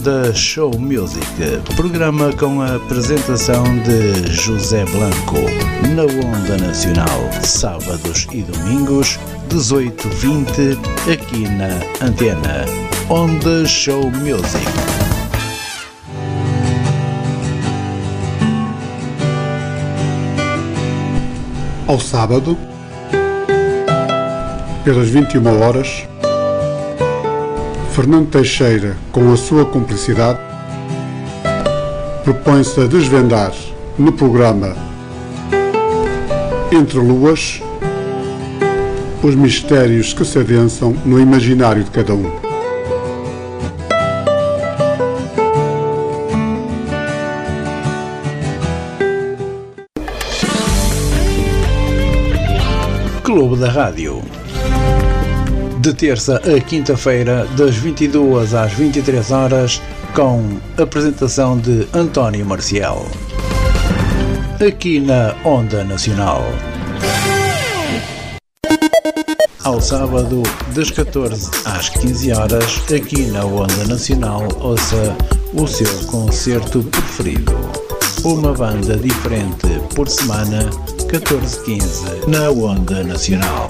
Onda 0.00 0.34
Show 0.34 0.70
Music, 0.78 1.22
programa 1.76 2.32
com 2.32 2.62
a 2.62 2.76
apresentação 2.76 3.62
de 3.80 4.32
José 4.32 4.82
Blanco, 4.86 5.36
na 5.94 6.04
Onda 6.04 6.56
Nacional, 6.56 7.28
sábados 7.42 8.26
e 8.32 8.40
domingos, 8.40 9.18
18-20, 9.50 10.78
aqui 11.12 11.46
na 11.50 12.06
Antena. 12.06 12.64
Onda 13.10 13.66
Show 13.66 14.10
Music. 14.10 14.64
Ao 21.86 22.00
sábado, 22.00 22.56
pelas 24.82 25.10
21 25.10 25.60
horas, 25.60 26.08
Fernando 27.92 28.30
Teixeira, 28.30 28.96
com 29.10 29.32
a 29.32 29.36
sua 29.36 29.64
cumplicidade, 29.64 30.38
propõe-se 32.22 32.80
a 32.80 32.86
desvendar 32.86 33.52
no 33.98 34.12
programa 34.12 34.76
Entre 36.70 36.98
Luas 36.98 37.60
os 39.22 39.34
mistérios 39.34 40.12
que 40.14 40.24
se 40.24 40.38
adensam 40.38 40.96
no 41.04 41.20
imaginário 41.20 41.82
de 41.82 41.90
cada 41.90 42.14
um. 42.14 42.30
Clube 53.24 53.56
da 53.56 53.68
Rádio. 53.68 54.39
De 55.80 55.94
terça 55.94 56.36
a 56.36 56.60
quinta-feira, 56.60 57.46
das 57.56 57.74
22 57.74 58.52
às 58.52 58.70
23 58.74 59.30
horas, 59.30 59.80
com 60.14 60.58
apresentação 60.76 61.56
de 61.56 61.88
António 61.94 62.44
Marcial. 62.44 63.06
Aqui 64.60 65.00
na 65.00 65.34
Onda 65.42 65.82
Nacional. 65.82 66.44
Ao 69.64 69.80
sábado, 69.80 70.42
das 70.74 70.90
14 70.90 71.50
às 71.64 71.88
15 71.88 72.32
horas, 72.32 72.82
aqui 72.94 73.30
na 73.30 73.46
Onda 73.46 73.86
Nacional, 73.88 74.46
ouça 74.60 75.16
o 75.54 75.66
seu 75.66 76.06
concerto 76.08 76.82
preferido. 76.82 77.56
Uma 78.22 78.52
banda 78.52 78.98
diferente 78.98 79.66
por 79.94 80.10
semana, 80.10 80.68
14-15, 81.08 82.28
na 82.28 82.50
Onda 82.50 83.02
Nacional. 83.02 83.69